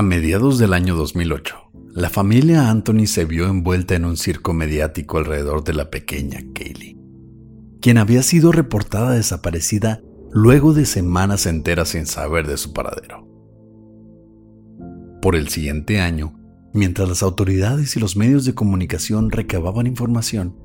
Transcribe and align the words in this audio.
A 0.00 0.02
mediados 0.02 0.56
del 0.56 0.72
año 0.72 0.96
2008, 0.96 1.72
la 1.92 2.08
familia 2.08 2.70
Anthony 2.70 3.04
se 3.04 3.26
vio 3.26 3.46
envuelta 3.48 3.96
en 3.96 4.06
un 4.06 4.16
circo 4.16 4.54
mediático 4.54 5.18
alrededor 5.18 5.62
de 5.62 5.74
la 5.74 5.90
pequeña 5.90 6.40
Kaylee, 6.54 6.96
quien 7.82 7.98
había 7.98 8.22
sido 8.22 8.50
reportada 8.50 9.10
desaparecida 9.10 10.00
luego 10.32 10.72
de 10.72 10.86
semanas 10.86 11.44
enteras 11.44 11.90
sin 11.90 12.06
saber 12.06 12.46
de 12.46 12.56
su 12.56 12.72
paradero. 12.72 13.28
Por 15.20 15.36
el 15.36 15.48
siguiente 15.50 16.00
año, 16.00 16.32
mientras 16.72 17.06
las 17.06 17.22
autoridades 17.22 17.94
y 17.94 18.00
los 18.00 18.16
medios 18.16 18.46
de 18.46 18.54
comunicación 18.54 19.30
recababan 19.30 19.86
información, 19.86 20.56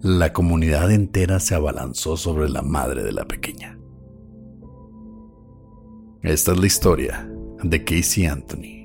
la 0.00 0.32
comunidad 0.32 0.90
entera 0.90 1.40
se 1.40 1.54
abalanzó 1.54 2.16
sobre 2.16 2.48
la 2.48 2.62
madre 2.62 3.02
de 3.02 3.12
la 3.12 3.26
pequeña. 3.26 3.78
Esta 6.22 6.52
es 6.52 6.58
la 6.58 6.66
historia 6.66 7.30
de 7.62 7.84
Casey 7.84 8.24
Anthony. 8.24 8.77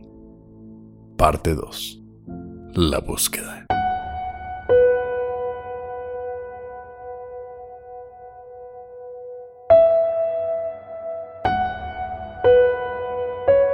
Parte 1.18 1.54
2. 1.54 2.02
La 2.74 3.00
búsqueda. 3.00 3.66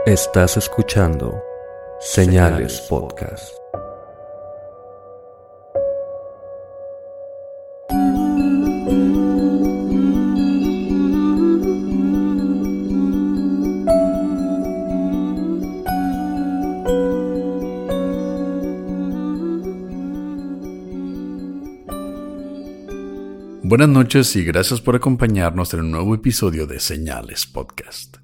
Estás 0.06 0.58
escuchando 0.58 1.42
Señales 2.00 2.82
Podcast. 2.90 3.54
Buenas 23.70 23.89
noches 23.89 24.36
y 24.36 24.44
gracias 24.44 24.81
por 24.81 24.95
acompañarnos 24.95 25.76
en 25.76 25.82
un 25.82 25.92
nuevo 25.92 26.16
episodio 26.16 26.66
de 26.66 26.80
Señales 26.80 27.45
Podcast. 27.45 28.17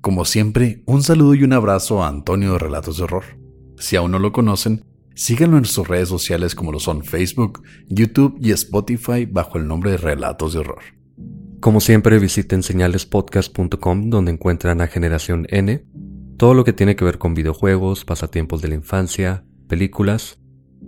Como 0.00 0.24
siempre, 0.24 0.82
un 0.86 1.04
saludo 1.04 1.36
y 1.36 1.44
un 1.44 1.52
abrazo 1.52 2.02
a 2.02 2.08
Antonio 2.08 2.54
de 2.54 2.58
Relatos 2.58 2.96
de 2.96 3.04
Horror. 3.04 3.22
Si 3.78 3.94
aún 3.94 4.10
no 4.10 4.18
lo 4.18 4.32
conocen, 4.32 4.84
síganlo 5.14 5.56
en 5.56 5.66
sus 5.66 5.86
redes 5.86 6.08
sociales 6.08 6.56
como 6.56 6.72
lo 6.72 6.80
son 6.80 7.04
Facebook, 7.04 7.62
YouTube 7.86 8.36
y 8.40 8.50
Spotify 8.50 9.24
bajo 9.24 9.56
el 9.56 9.68
nombre 9.68 9.92
de 9.92 9.98
Relatos 9.98 10.52
de 10.52 10.58
Horror. 10.58 10.82
Como 11.60 11.80
siempre, 11.80 12.18
visiten 12.18 12.64
señalespodcast.com 12.64 14.10
donde 14.10 14.32
encuentran 14.32 14.80
a 14.80 14.88
Generación 14.88 15.46
N, 15.50 15.86
todo 16.38 16.54
lo 16.54 16.64
que 16.64 16.72
tiene 16.72 16.96
que 16.96 17.04
ver 17.04 17.18
con 17.18 17.34
videojuegos, 17.34 18.04
pasatiempos 18.04 18.60
de 18.62 18.68
la 18.70 18.74
infancia, 18.74 19.44
películas, 19.68 20.40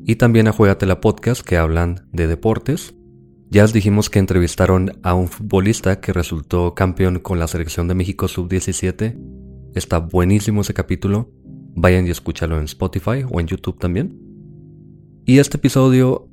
y 0.04 0.16
también 0.16 0.48
a 0.48 0.52
Juegatela 0.52 1.00
Podcast 1.00 1.42
que 1.42 1.58
hablan 1.58 2.08
de 2.10 2.26
deportes 2.26 2.96
ya 3.54 3.62
os 3.62 3.72
dijimos 3.72 4.10
que 4.10 4.18
entrevistaron 4.18 4.98
a 5.04 5.14
un 5.14 5.28
futbolista 5.28 6.00
que 6.00 6.12
resultó 6.12 6.74
campeón 6.74 7.20
con 7.20 7.38
la 7.38 7.46
selección 7.46 7.86
de 7.86 7.94
México 7.94 8.26
sub-17. 8.26 9.16
Está 9.76 9.98
buenísimo 9.98 10.62
ese 10.62 10.74
capítulo. 10.74 11.30
Vayan 11.76 12.04
y 12.04 12.10
escúchalo 12.10 12.58
en 12.58 12.64
Spotify 12.64 13.24
o 13.30 13.38
en 13.38 13.46
YouTube 13.46 13.78
también. 13.78 14.18
Y 15.24 15.38
este 15.38 15.58
episodio, 15.58 16.28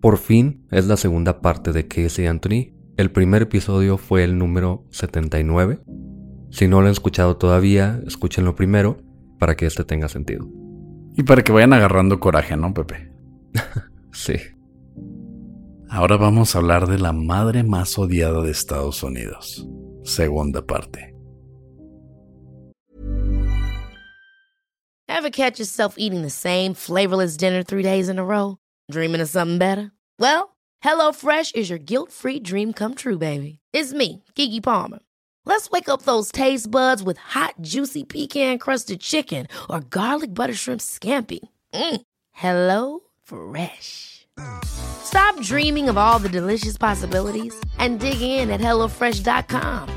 por 0.00 0.16
fin, 0.16 0.64
es 0.70 0.86
la 0.86 0.96
segunda 0.96 1.40
parte 1.40 1.72
de 1.72 1.88
Casey 1.88 2.26
Anthony. 2.26 2.72
El 2.96 3.10
primer 3.10 3.42
episodio 3.42 3.98
fue 3.98 4.22
el 4.22 4.38
número 4.38 4.86
79. 4.90 5.80
Si 6.52 6.68
no 6.68 6.80
lo 6.80 6.86
han 6.86 6.92
escuchado 6.92 7.36
todavía, 7.36 8.00
escúchenlo 8.06 8.54
primero 8.54 9.02
para 9.40 9.56
que 9.56 9.66
este 9.66 9.82
tenga 9.82 10.08
sentido. 10.08 10.48
Y 11.16 11.24
para 11.24 11.42
que 11.42 11.50
vayan 11.50 11.72
agarrando 11.72 12.20
coraje, 12.20 12.56
¿no, 12.56 12.72
Pepe? 12.72 13.10
sí. 14.12 14.34
Ahora 15.92 16.16
vamos 16.16 16.54
a 16.54 16.58
hablar 16.58 16.86
de 16.86 16.98
la 16.98 17.12
madre 17.12 17.64
más 17.64 17.98
odiada 17.98 18.42
de 18.42 18.52
Estados 18.52 19.02
Unidos. 19.02 19.66
Segunda 20.04 20.62
parte. 20.62 21.12
Ever 25.08 25.30
catch 25.30 25.58
yourself 25.58 25.96
eating 25.98 26.22
the 26.22 26.30
same 26.30 26.74
flavorless 26.74 27.36
dinner 27.36 27.64
three 27.64 27.82
days 27.82 28.08
in 28.08 28.20
a 28.20 28.24
row? 28.24 28.58
Dreaming 28.88 29.20
of 29.20 29.28
something 29.28 29.58
better? 29.58 29.90
Well, 30.18 30.56
HelloFresh 30.84 31.56
is 31.56 31.68
your 31.68 31.80
guilt-free 31.80 32.40
dream 32.40 32.72
come 32.72 32.94
true, 32.94 33.18
baby. 33.18 33.58
It's 33.72 33.92
me, 33.92 34.22
Kiki 34.36 34.60
Palmer. 34.60 35.00
Let's 35.44 35.70
wake 35.70 35.88
up 35.88 36.02
those 36.02 36.30
taste 36.30 36.70
buds 36.70 37.02
with 37.02 37.18
hot, 37.18 37.54
juicy 37.60 38.04
pecan-crusted 38.04 39.00
chicken 39.00 39.48
or 39.68 39.80
garlic 39.80 40.34
butter 40.34 40.54
shrimp 40.54 40.80
scampi. 40.80 41.40
Mm. 41.74 42.00
Hello 42.30 43.00
Fresh. 43.24 44.19
Stop 45.04 45.40
dreaming 45.42 45.88
of 45.88 45.96
all 45.96 46.18
the 46.18 46.28
delicious 46.28 46.76
possibilities 46.76 47.54
and 47.78 47.98
dig 47.98 48.20
in 48.20 48.50
at 48.50 48.60
HelloFresh.com. 48.60 49.88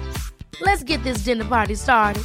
Let's 0.61 0.83
get 0.83 1.03
this 1.03 1.23
dinner 1.23 1.45
party 1.45 1.75
started. 1.75 2.23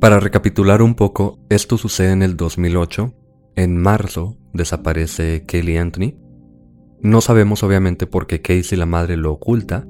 Para 0.00 0.18
recapitular 0.18 0.80
un 0.80 0.94
poco, 0.94 1.38
esto 1.50 1.76
sucede 1.76 2.12
en 2.12 2.22
el 2.22 2.34
2008. 2.34 3.12
En 3.54 3.76
marzo 3.76 4.38
desaparece 4.54 5.44
Kaylee 5.46 5.76
Anthony. 5.76 6.14
No 7.02 7.20
sabemos 7.20 7.62
obviamente 7.62 8.06
por 8.06 8.26
qué 8.26 8.40
Casey 8.40 8.78
la 8.78 8.86
madre 8.86 9.18
lo 9.18 9.32
oculta, 9.32 9.86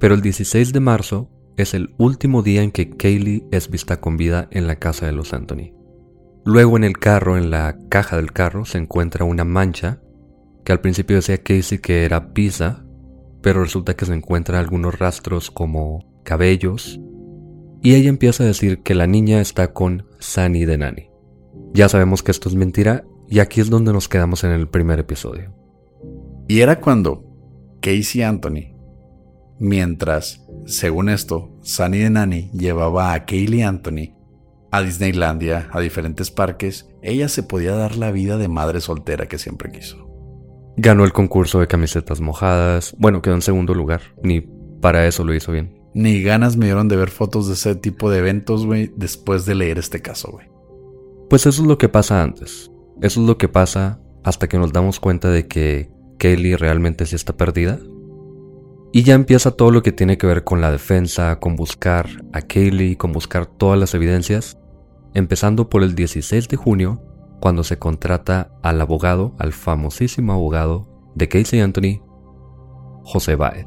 pero 0.00 0.14
el 0.14 0.22
16 0.22 0.72
de 0.72 0.80
marzo 0.80 1.30
es 1.58 1.74
el 1.74 1.94
último 1.98 2.42
día 2.42 2.62
en 2.62 2.70
que 2.70 2.90
Kaylee 2.90 3.44
es 3.50 3.68
vista 3.68 4.00
con 4.00 4.16
vida 4.16 4.48
en 4.52 4.68
la 4.68 4.76
casa 4.76 5.06
de 5.06 5.12
los 5.12 5.34
Anthony. 5.34 5.74
Luego 6.44 6.76
en 6.76 6.84
el 6.84 6.98
carro, 6.98 7.36
en 7.36 7.50
la 7.50 7.76
caja 7.88 8.16
del 8.16 8.32
carro, 8.32 8.64
se 8.64 8.78
encuentra 8.78 9.24
una 9.24 9.44
mancha 9.44 10.00
que 10.64 10.72
al 10.72 10.80
principio 10.80 11.16
decía 11.16 11.42
Casey 11.42 11.78
que 11.78 12.04
era 12.04 12.32
pizza, 12.32 12.84
pero 13.42 13.62
resulta 13.62 13.94
que 13.94 14.06
se 14.06 14.14
encuentra 14.14 14.60
algunos 14.60 14.98
rastros 14.98 15.50
como 15.50 16.20
cabellos, 16.24 17.00
y 17.82 17.94
ella 17.94 18.08
empieza 18.08 18.44
a 18.44 18.46
decir 18.46 18.82
que 18.82 18.94
la 18.94 19.06
niña 19.06 19.40
está 19.40 19.72
con 19.72 20.06
Sunny 20.18 20.64
de 20.64 20.78
Nani. 20.78 21.10
Ya 21.74 21.88
sabemos 21.88 22.22
que 22.22 22.30
esto 22.30 22.48
es 22.48 22.54
mentira, 22.54 23.04
y 23.28 23.40
aquí 23.40 23.60
es 23.60 23.68
donde 23.68 23.92
nos 23.92 24.08
quedamos 24.08 24.44
en 24.44 24.52
el 24.52 24.68
primer 24.68 25.00
episodio. 25.00 25.54
Y 26.46 26.60
era 26.60 26.80
cuando 26.80 27.24
Casey 27.80 28.22
Anthony, 28.22 28.74
mientras 29.58 30.46
según 30.68 31.08
esto, 31.08 31.50
Sunny 31.62 31.98
de 31.98 32.10
Nani 32.10 32.50
llevaba 32.52 33.14
a 33.14 33.24
Kaylee 33.24 33.62
Anthony 33.62 34.12
a 34.70 34.82
Disneylandia, 34.82 35.70
a 35.72 35.80
diferentes 35.80 36.30
parques, 36.30 36.90
ella 37.00 37.28
se 37.28 37.42
podía 37.42 37.74
dar 37.74 37.96
la 37.96 38.10
vida 38.10 38.36
de 38.36 38.48
madre 38.48 38.82
soltera 38.82 39.26
que 39.26 39.38
siempre 39.38 39.72
quiso. 39.72 40.06
Ganó 40.76 41.06
el 41.06 41.14
concurso 41.14 41.60
de 41.60 41.68
camisetas 41.68 42.20
mojadas, 42.20 42.94
bueno, 42.98 43.22
quedó 43.22 43.34
en 43.34 43.40
segundo 43.40 43.72
lugar, 43.72 44.02
ni 44.22 44.42
para 44.42 45.06
eso 45.06 45.24
lo 45.24 45.32
hizo 45.32 45.52
bien. 45.52 45.80
Ni 45.94 46.22
ganas 46.22 46.58
me 46.58 46.66
dieron 46.66 46.88
de 46.88 46.96
ver 46.96 47.08
fotos 47.08 47.48
de 47.48 47.54
ese 47.54 47.74
tipo 47.74 48.10
de 48.10 48.18
eventos, 48.18 48.66
güey, 48.66 48.92
después 48.94 49.46
de 49.46 49.54
leer 49.54 49.78
este 49.78 50.02
caso, 50.02 50.32
güey. 50.32 50.48
Pues 51.30 51.46
eso 51.46 51.62
es 51.62 51.66
lo 51.66 51.78
que 51.78 51.88
pasa 51.88 52.22
antes. 52.22 52.70
Eso 53.00 53.22
es 53.22 53.26
lo 53.26 53.38
que 53.38 53.48
pasa 53.48 54.02
hasta 54.22 54.48
que 54.48 54.58
nos 54.58 54.74
damos 54.74 55.00
cuenta 55.00 55.30
de 55.30 55.48
que 55.48 55.90
Kaylee 56.18 56.56
realmente 56.56 57.06
sí 57.06 57.16
está 57.16 57.38
perdida 57.38 57.80
Y 58.92 59.02
ya 59.02 59.14
empieza 59.14 59.50
todo 59.50 59.70
lo 59.70 59.82
que 59.82 59.92
tiene 59.92 60.16
que 60.16 60.26
ver 60.26 60.44
con 60.44 60.60
la 60.60 60.70
defensa, 60.70 61.38
con 61.40 61.56
buscar 61.56 62.08
a 62.32 62.40
Kaylee, 62.40 62.96
con 62.96 63.12
buscar 63.12 63.46
todas 63.46 63.78
las 63.78 63.94
evidencias, 63.94 64.58
empezando 65.14 65.68
por 65.68 65.82
el 65.82 65.94
16 65.94 66.48
de 66.48 66.56
junio, 66.56 67.02
cuando 67.40 67.64
se 67.64 67.78
contrata 67.78 68.50
al 68.62 68.80
abogado, 68.80 69.34
al 69.38 69.52
famosísimo 69.52 70.32
abogado 70.32 71.12
de 71.14 71.28
Casey 71.28 71.60
Anthony, 71.60 72.02
José 73.02 73.36
Báez. 73.36 73.66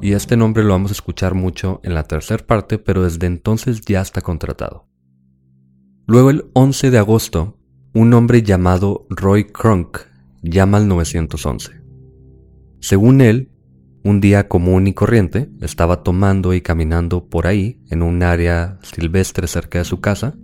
Y 0.00 0.12
este 0.14 0.36
nombre 0.36 0.64
lo 0.64 0.70
vamos 0.70 0.90
a 0.90 0.94
escuchar 0.94 1.34
mucho 1.34 1.80
en 1.84 1.94
la 1.94 2.02
tercera 2.02 2.44
parte, 2.44 2.78
pero 2.78 3.04
desde 3.04 3.26
entonces 3.26 3.82
ya 3.82 4.00
está 4.00 4.20
contratado. 4.20 4.88
Luego 6.06 6.30
el 6.30 6.50
11 6.54 6.90
de 6.90 6.98
agosto, 6.98 7.56
un 7.94 8.12
hombre 8.12 8.42
llamado 8.42 9.06
Roy 9.08 9.44
Crunk 9.44 9.98
llama 10.42 10.78
al 10.78 10.88
911. 10.88 11.82
Según 12.80 13.20
él, 13.20 13.51
un 14.04 14.20
día 14.20 14.48
común 14.48 14.86
y 14.86 14.94
corriente, 14.94 15.50
estaba 15.60 16.02
tomando 16.02 16.54
y 16.54 16.60
caminando 16.60 17.28
por 17.28 17.46
ahí, 17.46 17.80
en 17.90 18.02
un 18.02 18.22
área 18.22 18.78
silvestre 18.82 19.46
cerca 19.46 19.78
de 19.78 19.84
su 19.84 20.00
casa, 20.00 20.34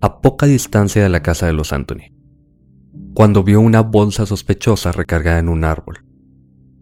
a 0.00 0.20
poca 0.20 0.46
distancia 0.46 1.02
de 1.02 1.08
la 1.08 1.22
casa 1.22 1.46
de 1.46 1.52
los 1.52 1.72
Anthony, 1.72 2.12
cuando 3.14 3.44
vio 3.44 3.60
una 3.60 3.82
bolsa 3.82 4.26
sospechosa 4.26 4.90
recargada 4.90 5.38
en 5.38 5.48
un 5.48 5.64
árbol. 5.64 6.04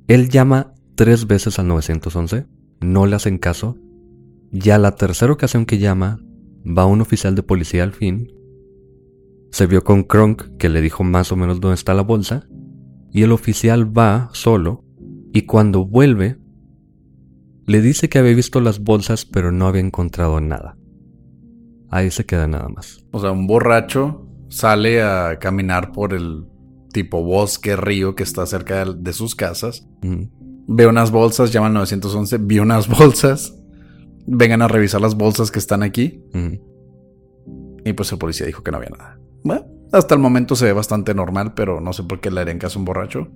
Él 0.07 0.31
llama 0.31 0.73
tres 0.95 1.27
veces 1.27 1.59
al 1.59 1.69
911, 1.69 2.47
no 2.81 3.07
le 3.07 3.17
hacen 3.17 3.37
caso, 3.37 3.77
y 4.53 4.71
a 4.71 4.79
la 4.79 4.97
tercera 4.97 5.33
ocasión 5.33 5.67
que 5.67 5.79
llama, 5.79 6.19
va 6.67 6.87
un 6.87 7.03
oficial 7.03 7.35
de 7.35 7.43
policía 7.43 7.83
al 7.83 7.93
fin, 7.93 8.29
se 9.51 9.67
vio 9.67 9.85
con 9.85 10.05
Kronk 10.05 10.57
que 10.59 10.69
le 10.69 10.81
dijo 10.81 11.05
más 11.05 11.33
o 11.33 11.37
menos 11.37 11.61
dónde 11.61 11.75
está 11.75 11.93
la 11.93 12.03
bolsa, 12.03 12.47
y 13.13 13.23
el 13.23 13.33
oficial 13.33 13.97
va 13.97 14.31
solo 14.33 14.85
y 15.33 15.43
cuando 15.43 15.85
vuelve, 15.85 16.39
le 17.67 17.81
dice 17.81 18.09
que 18.09 18.19
había 18.19 18.35
visto 18.35 18.61
las 18.61 18.81
bolsas 18.81 19.25
pero 19.25 19.53
no 19.53 19.67
había 19.67 19.81
encontrado 19.83 20.41
nada. 20.41 20.77
Ahí 21.91 22.11
se 22.11 22.25
queda 22.25 22.47
nada 22.47 22.69
más. 22.69 23.05
O 23.11 23.21
sea, 23.21 23.33
un 23.33 23.47
borracho 23.47 24.27
sale 24.49 25.03
a 25.03 25.39
caminar 25.39 25.93
por 25.93 26.13
el 26.15 26.47
tipo 26.93 27.23
bosque, 27.23 27.77
río 27.77 28.15
que 28.15 28.23
está 28.23 28.47
cerca 28.47 28.85
de, 28.85 29.13
sus 29.13 29.35
casas. 29.35 29.87
Ve 30.03 30.87
unas 30.87 31.11
bolsas, 31.11 31.53
llama 31.53 31.69
al 31.69 31.75
911, 31.75 32.39
vi 32.39 32.59
unas 32.59 32.89
bolsas. 32.99 33.57
Vengan 34.27 34.63
a 34.63 34.69
revisar 34.69 35.01
las 35.01 35.17
bolsas 35.17 35.51
que 35.51 35.59
están 35.59 35.83
aquí. 35.83 36.23
Y 37.85 37.93
pues 37.93 38.13
el 38.13 38.19
policía 38.19 38.47
dijo 38.47 38.63
que 38.63 38.71
no 38.71 38.77
había 38.77 38.91
nada. 38.91 39.19
Bueno, 39.43 39.67
hasta 39.93 40.15
el 40.15 40.21
momento 40.21 40.55
se 40.55 40.67
ve 40.67 40.73
bastante 40.73 41.15
normal, 41.15 41.55
pero 41.55 41.81
no 41.81 41.93
sé 41.93 42.05
por 42.05 42.21
qué 42.21 42.31
le 42.31 42.41
harían 42.41 42.59
caso 42.59 42.79
a 42.79 42.81
un 42.81 42.85
borracho. 42.85 43.29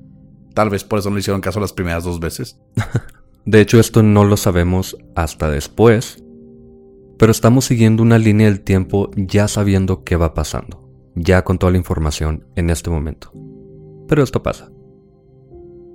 Tal 0.54 0.70
vez 0.70 0.84
por 0.84 1.00
eso 1.00 1.10
no 1.10 1.16
le 1.16 1.20
hicieron 1.20 1.40
caso 1.40 1.60
las 1.60 1.72
primeras 1.72 2.04
dos 2.04 2.20
veces. 2.20 2.58
de 3.44 3.60
hecho, 3.60 3.80
esto 3.80 4.02
no 4.02 4.24
lo 4.24 4.36
sabemos 4.36 4.96
hasta 5.16 5.50
después. 5.50 6.22
Pero 7.18 7.32
estamos 7.32 7.64
siguiendo 7.64 8.02
una 8.02 8.18
línea 8.18 8.46
del 8.46 8.60
tiempo 8.60 9.10
ya 9.16 9.48
sabiendo 9.48 10.04
qué 10.04 10.16
va 10.16 10.32
pasando. 10.32 10.88
Ya 11.16 11.42
con 11.42 11.58
toda 11.58 11.72
la 11.72 11.78
información 11.78 12.46
en 12.54 12.70
este 12.70 12.90
momento. 12.90 13.32
Pero 14.08 14.22
esto 14.22 14.42
pasa. 14.42 14.70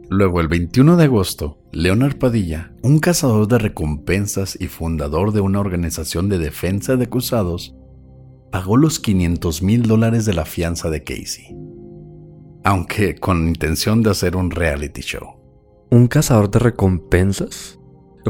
Luego, 0.09 0.41
el 0.41 0.47
21 0.47 0.97
de 0.97 1.03
agosto, 1.03 1.59
Leonard 1.71 2.17
Padilla, 2.17 2.73
un 2.81 2.99
cazador 2.99 3.47
de 3.47 3.59
recompensas 3.59 4.57
y 4.59 4.67
fundador 4.67 5.33
de 5.33 5.41
una 5.41 5.59
organización 5.59 6.29
de 6.29 6.39
defensa 6.39 6.95
de 6.95 7.05
acusados, 7.05 7.75
pagó 8.51 8.75
los 8.75 8.99
500 8.99 9.61
mil 9.61 9.83
dólares 9.83 10.25
de 10.25 10.33
la 10.33 10.45
fianza 10.45 10.89
de 10.89 11.03
Casey 11.03 11.55
aunque 12.63 13.15
con 13.15 13.47
intención 13.47 14.01
de 14.03 14.11
hacer 14.11 14.35
un 14.35 14.51
reality 14.51 15.01
show. 15.01 15.37
¿Un 15.89 16.07
cazador 16.07 16.51
de 16.51 16.59
recompensas? 16.59 17.79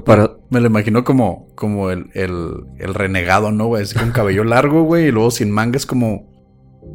Para... 0.05 0.37
Me 0.49 0.61
lo 0.61 0.67
imagino 0.67 1.03
como, 1.03 1.47
como 1.55 1.89
el, 1.89 2.09
el, 2.13 2.93
renegado, 2.93 3.51
¿no, 3.51 3.67
güey? 3.67 3.85
con 3.97 4.11
cabello 4.11 4.43
largo, 4.43 4.83
güey, 4.83 5.07
y 5.07 5.11
luego 5.11 5.31
sin 5.31 5.51
mangas 5.51 5.85
como, 5.85 6.29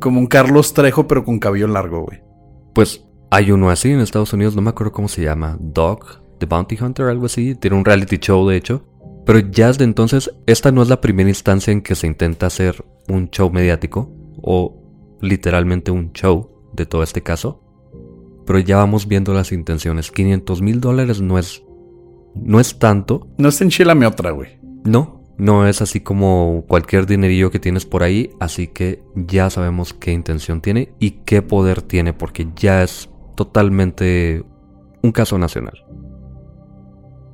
como 0.01 0.21
un 0.21 0.27
Carlos 0.27 0.73
Trejo, 0.73 1.07
pero 1.07 1.25
con 1.25 1.39
cabello 1.39 1.67
largo, 1.67 2.03
güey. 2.03 2.23
Pues 2.75 3.05
hay 3.31 3.51
uno 3.51 3.69
así 3.71 3.91
en 3.91 4.01
Estados 4.01 4.33
Unidos, 4.33 4.57
no 4.57 4.63
me 4.63 4.71
acuerdo 4.71 4.93
cómo 4.93 5.09
se 5.09 5.23
llama, 5.23 5.59
Dog, 5.61 6.23
The 6.39 6.47
Bounty 6.47 6.79
Hunter, 6.81 7.07
algo 7.07 7.27
así. 7.27 7.55
Tiene 7.55 7.77
un 7.77 7.85
reality 7.85 8.19
show, 8.19 8.49
de 8.49 8.57
hecho. 8.57 8.85
Pero 9.27 9.39
ya 9.39 9.69
desde 9.69 9.85
entonces, 9.85 10.31
esta 10.47 10.71
no 10.71 10.83
es 10.83 10.89
la 10.89 11.01
primera 11.01 11.29
instancia 11.29 11.73
en 11.73 11.83
que 11.83 11.95
se 11.95 12.07
intenta 12.07 12.47
hacer 12.47 12.85
un 13.09 13.31
show 13.31 13.51
mediático, 13.51 14.11
o 14.43 14.81
literalmente 15.21 15.91
un 15.91 16.13
show 16.13 16.54
de 16.75 16.87
todo 16.87 17.03
este 17.03 17.23
caso. 17.23 17.61
Pero 18.47 18.59
ya 18.59 18.77
vamos 18.77 19.09
viendo 19.09 19.33
las 19.33 19.53
intenciones. 19.53 20.11
500 20.11 20.63
mil 20.63 20.81
dólares 20.81 21.21
no 21.21 21.39
es. 21.39 21.63
No 22.35 22.61
es 22.61 22.79
tanto. 22.79 23.29
No 23.39 23.49
es 23.49 23.61
enchilame 23.61 24.07
otra, 24.07 24.33
güey. 24.33 24.59
No, 24.85 25.23
no 25.39 25.67
es 25.67 25.81
así 25.81 26.01
como 26.01 26.65
cualquier 26.69 27.07
dinerillo 27.07 27.51
que 27.51 27.59
tienes 27.59 27.87
por 27.87 28.03
ahí. 28.03 28.31
Así 28.41 28.69
que 28.69 29.03
ya 29.15 29.51
sabemos 29.51 29.95
qué 29.95 30.13
intención 30.13 30.61
tiene 30.61 30.95
y 30.99 31.23
qué 31.25 31.43
poder 31.43 31.81
tiene, 31.81 32.13
porque 32.13 32.49
ya 32.57 32.83
es 32.83 33.09
totalmente 33.37 34.45
un 35.03 35.13
caso 35.13 35.39
nacional. 35.39 35.85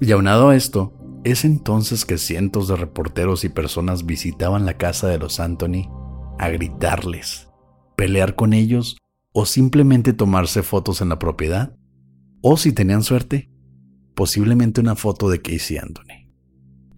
Y 0.01 0.13
aunado 0.13 0.51
a 0.51 0.57
esto, 0.57 0.93
es 1.25 1.45
entonces 1.45 2.05
que 2.05 2.19
cientos 2.19 2.69
de 2.69 2.77
reporteros 2.77 3.45
y 3.45 3.49
personas 3.49 4.07
visitaban 4.07 4.65
la 4.65 4.75
casa 4.79 5.09
de 5.09 5.19
los 5.19 5.41
Anthony 5.41 5.91
a 6.39 6.49
gritarles, 6.49 7.51
pelear 7.97 8.35
con 8.35 8.55
ellos 8.55 8.97
o 9.33 9.47
simplemente 9.47 10.13
tomarse 10.13 10.63
fotos 10.63 11.01
en 11.01 11.09
la 11.09 11.19
propiedad, 11.19 11.77
o 12.43 12.57
si 12.57 12.73
tenían 12.73 13.03
suerte, 13.03 13.51
posiblemente 14.15 14.81
una 14.81 14.97
foto 14.97 15.29
de 15.31 15.41
Casey 15.41 15.79
Anthony. 15.79 16.29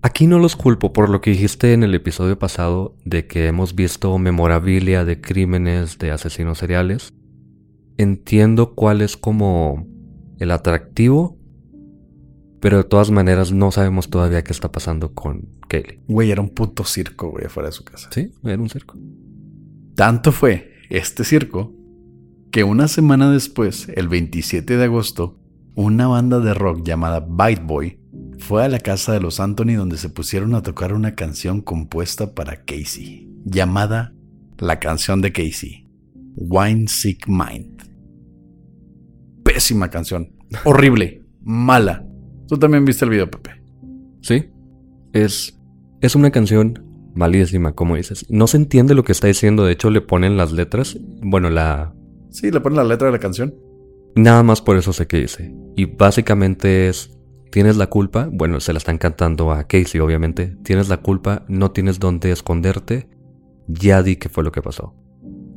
Aquí 0.04 0.26
no 0.26 0.38
los 0.38 0.56
culpo 0.56 0.92
por 0.92 1.08
lo 1.08 1.20
que 1.20 1.30
dijiste 1.30 1.72
en 1.72 1.84
el 1.84 1.94
episodio 1.94 2.38
pasado 2.38 2.96
de 3.04 3.26
que 3.26 3.46
hemos 3.46 3.74
visto 3.74 4.16
memorabilia 4.18 5.04
de 5.04 5.20
crímenes 5.20 5.98
de 5.98 6.10
asesinos 6.10 6.58
seriales. 6.58 7.14
Entiendo 7.98 8.74
cuál 8.74 9.00
es 9.00 9.16
como 9.16 9.86
el 10.38 10.50
atractivo, 10.50 11.38
pero 12.60 12.78
de 12.78 12.84
todas 12.84 13.12
maneras 13.12 13.52
no 13.52 13.70
sabemos 13.70 14.10
todavía 14.10 14.42
qué 14.42 14.52
está 14.52 14.72
pasando 14.72 15.14
con 15.14 15.48
Kaylee. 15.68 16.02
Güey, 16.08 16.32
era 16.32 16.40
un 16.40 16.50
puto 16.50 16.84
circo, 16.84 17.30
güey, 17.30 17.46
afuera 17.46 17.68
de 17.68 17.72
su 17.72 17.84
casa. 17.84 18.08
Sí, 18.12 18.32
era 18.42 18.60
un 18.60 18.70
circo. 18.70 18.98
Tanto 19.94 20.32
fue 20.32 20.72
este 20.90 21.22
circo 21.22 21.72
que 22.52 22.64
una 22.64 22.86
semana 22.86 23.32
después, 23.32 23.88
el 23.96 24.08
27 24.08 24.76
de 24.76 24.84
agosto, 24.84 25.40
una 25.74 26.06
banda 26.06 26.38
de 26.38 26.52
rock 26.52 26.84
llamada 26.84 27.20
Bite 27.20 27.62
Boy 27.64 27.98
fue 28.38 28.62
a 28.62 28.68
la 28.68 28.78
casa 28.78 29.14
de 29.14 29.20
los 29.20 29.40
Anthony 29.40 29.74
donde 29.74 29.96
se 29.96 30.10
pusieron 30.10 30.54
a 30.54 30.62
tocar 30.62 30.92
una 30.92 31.14
canción 31.14 31.62
compuesta 31.62 32.34
para 32.34 32.62
Casey, 32.64 33.26
llamada 33.46 34.14
La 34.58 34.80
canción 34.80 35.22
de 35.22 35.32
Casey, 35.32 35.88
Wine 36.36 36.88
Sick 36.88 37.26
Mind. 37.26 37.90
Pésima 39.42 39.88
canción, 39.88 40.34
horrible, 40.64 41.24
mala. 41.40 42.06
Tú 42.48 42.58
también 42.58 42.84
viste 42.84 43.06
el 43.06 43.12
video, 43.12 43.30
Pepe. 43.30 43.62
Sí, 44.20 44.50
es, 45.14 45.58
es 46.02 46.14
una 46.14 46.30
canción 46.30 46.84
malísima, 47.14 47.72
como 47.72 47.96
dices. 47.96 48.26
No 48.28 48.46
se 48.46 48.58
entiende 48.58 48.94
lo 48.94 49.04
que 49.04 49.12
está 49.12 49.26
diciendo, 49.26 49.64
de 49.64 49.72
hecho 49.72 49.88
le 49.88 50.02
ponen 50.02 50.36
las 50.36 50.52
letras, 50.52 50.98
bueno, 51.22 51.48
la, 51.48 51.94
Sí, 52.32 52.50
le 52.50 52.60
ponen 52.60 52.78
la 52.78 52.84
letra 52.84 53.06
de 53.06 53.12
la 53.12 53.18
canción. 53.18 53.54
Nada 54.14 54.42
más 54.42 54.60
por 54.60 54.76
eso 54.76 54.92
sé 54.92 55.06
que 55.06 55.18
dice. 55.18 55.54
Y 55.76 55.84
básicamente 55.84 56.88
es, 56.88 57.16
tienes 57.50 57.76
la 57.76 57.86
culpa, 57.86 58.28
bueno, 58.32 58.58
se 58.60 58.72
la 58.72 58.78
están 58.78 58.98
cantando 58.98 59.52
a 59.52 59.64
Casey 59.64 60.00
obviamente, 60.00 60.56
tienes 60.64 60.88
la 60.88 60.96
culpa, 60.98 61.44
no 61.48 61.70
tienes 61.70 61.98
dónde 61.98 62.32
esconderte, 62.32 63.08
ya 63.68 64.02
di 64.02 64.16
que 64.16 64.28
fue 64.28 64.44
lo 64.44 64.52
que 64.52 64.62
pasó. 64.62 64.94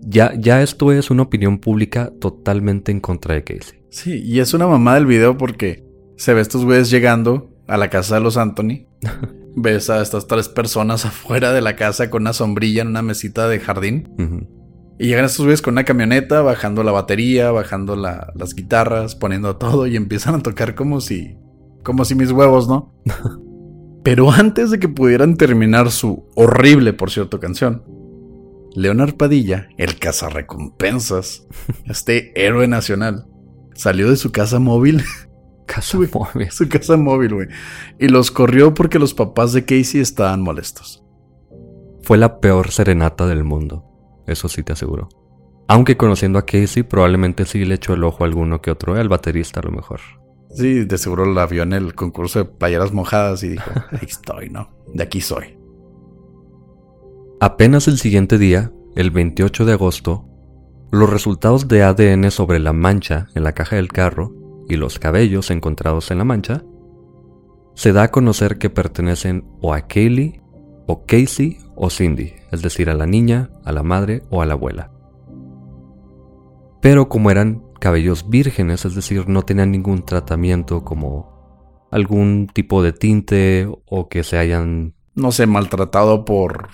Ya, 0.08 0.34
ya 0.38 0.62
esto 0.62 0.91
es 0.91 1.10
una 1.10 1.24
opinión 1.24 1.58
pública 1.58 2.13
totalmente 2.20 2.91
en 2.91 3.00
contra 3.00 3.34
de 3.34 3.44
Casey. 3.44 3.84
Sí, 3.89 4.22
y 4.24 4.39
es 4.39 4.53
una 4.53 4.67
mamá 4.67 4.96
del 4.96 5.05
video 5.05 5.38
porque 5.38 5.84
se 6.17 6.34
ve 6.34 6.39
a 6.39 6.41
estos 6.44 6.63
güeyes 6.63 6.91
llegando 6.91 7.50
a 7.67 7.77
la 7.77 7.89
casa 7.89 8.15
de 8.15 8.22
los 8.22 8.38
Anthony. 8.38 8.88
Ves 9.55 9.89
a 9.89 10.01
estas 10.01 10.27
tres 10.27 10.50
personas 10.50 11.05
afuera 11.05 11.53
de 11.53 11.62
la 11.62 11.77
casa 11.77 12.10
con 12.10 12.24
una 12.24 12.34
sombrilla 12.34 12.82
en 12.82 12.89
una 12.89 13.01
mesita 13.01 13.48
de 13.48 13.60
jardín. 13.60 14.10
Y 14.98 15.08
llegan 15.08 15.25
estos 15.25 15.46
güeyes 15.46 15.62
con 15.62 15.74
una 15.74 15.84
camioneta, 15.84 16.42
bajando 16.42 16.84
la 16.84 16.94
batería, 16.94 17.52
bajando 17.52 17.96
las 17.96 18.56
guitarras, 18.56 19.16
poniendo 19.16 19.58
todo 19.58 19.88
y 19.88 19.96
empiezan 19.98 20.36
a 20.36 20.44
tocar 20.44 20.75
como 20.75 21.02
si. 21.02 21.38
como 21.84 22.06
si 22.06 22.16
mis 22.16 22.32
huevos, 22.32 22.68
¿no? 22.68 22.94
Pero 24.04 24.32
antes 24.32 24.72
de 24.72 24.80
que 24.80 24.88
pudieran 24.88 25.36
terminar 25.36 25.92
su 25.92 26.30
horrible, 26.36 26.94
por 26.94 27.12
cierto, 27.12 27.40
canción, 27.40 27.84
Leonard 28.74 29.16
Padilla, 29.16 29.68
el 29.78 29.98
cazarrecompensas, 30.00 31.48
este 31.86 32.32
héroe 32.42 32.68
nacional, 32.68 33.25
salió 33.74 34.10
de 34.10 34.16
su 34.16 34.32
casa 34.32 34.60
móvil. 34.60 35.04
Casa 35.66 35.98
móvil. 35.98 36.52
Su 36.52 36.70
casa 36.70 36.96
móvil, 36.96 37.34
güey. 37.34 37.48
Y 38.00 38.08
los 38.08 38.30
corrió 38.30 38.75
porque 38.75 39.00
los 39.00 39.16
papás 39.16 39.52
de 39.52 39.66
Casey 39.66 40.00
estaban 40.00 40.42
molestos. 40.42 41.04
Fue 42.04 42.20
la 42.20 42.40
peor 42.40 42.70
serenata 42.70 43.25
del 43.25 43.44
mundo 43.44 43.95
eso 44.27 44.48
sí 44.48 44.63
te 44.63 44.74
aseguro. 44.74 45.10
Aunque 45.67 45.98
conociendo 45.98 46.38
a 46.38 46.46
Casey, 46.46 46.84
probablemente 46.84 47.46
sí 47.46 47.65
le 47.65 47.75
echó 47.75 47.94
el 47.94 48.03
ojo 48.03 48.24
a 48.24 48.27
alguno 48.27 48.62
que 48.62 48.72
otro, 48.72 48.96
al 48.96 49.10
baterista 49.10 49.60
a 49.60 49.63
lo 49.63 49.72
mejor. 49.72 50.00
Sí, 50.53 50.86
de 50.86 50.98
seguro 50.98 51.25
la 51.25 51.48
vio 51.48 51.63
en 51.63 51.74
el 51.74 51.96
concurso 51.96 52.39
de 52.39 52.46
playeras 52.46 52.94
mojadas 52.94 53.44
y 53.44 53.50
dijo, 53.50 53.72
ahí 53.91 54.08
estoy, 54.08 54.50
¿no? 54.50 54.70
De 54.94 55.03
aquí 55.03 55.22
soy. 55.22 55.58
Apenas 57.41 57.88
el 57.88 57.98
siguiente 57.98 58.38
día, 58.38 58.72
el 58.96 59.12
28 59.12 59.65
de 59.65 59.74
agosto, 59.74 60.25
los 60.91 61.10
resultados 61.10 61.67
de 61.67 61.84
ADN 61.84 62.32
sobre 62.32 62.60
la 62.60 62.72
mancha 62.72 63.27
en 63.36 63.44
la 63.44 63.51
caja 63.51 63.75
del 63.75 63.91
carro 63.91 64.34
y 64.70 64.77
los 64.77 65.00
cabellos 65.00 65.51
encontrados 65.51 66.12
en 66.12 66.20
la 66.20 66.24
mancha 66.24 66.63
se 67.74 67.91
da 67.91 68.03
a 68.03 68.12
conocer 68.12 68.58
que 68.58 68.70
pertenecen 68.70 69.46
o 69.62 69.74
a 69.74 69.82
Kaylee, 69.82 70.41
o 70.88 71.05
Casey 71.05 71.58
o 71.75 71.89
Cindy, 71.89 72.34
es 72.51 72.62
decir, 72.62 72.89
a 72.89 72.94
la 72.94 73.05
niña, 73.05 73.50
a 73.63 73.72
la 73.72 73.84
madre 73.84 74.24
o 74.29 74.41
a 74.41 74.46
la 74.46 74.53
abuela. 74.53 74.91
Pero 76.82 77.10
como 77.10 77.32
eran 77.32 77.63
cabellos 77.79 78.29
vírgenes, 78.29 78.86
es 78.86 78.96
decir, 78.96 79.27
no 79.27 79.44
tenían 79.44 79.72
ningún 79.72 80.05
tratamiento 80.05 80.84
como 80.84 81.88
algún 81.91 82.48
tipo 82.53 82.84
de 82.84 82.94
tinte 82.94 83.67
o 83.86 84.08
que 84.10 84.24
se 84.24 84.38
hayan... 84.38 84.94
No 85.15 85.32
sé, 85.32 85.48
maltratado 85.48 86.25
por 86.25 86.70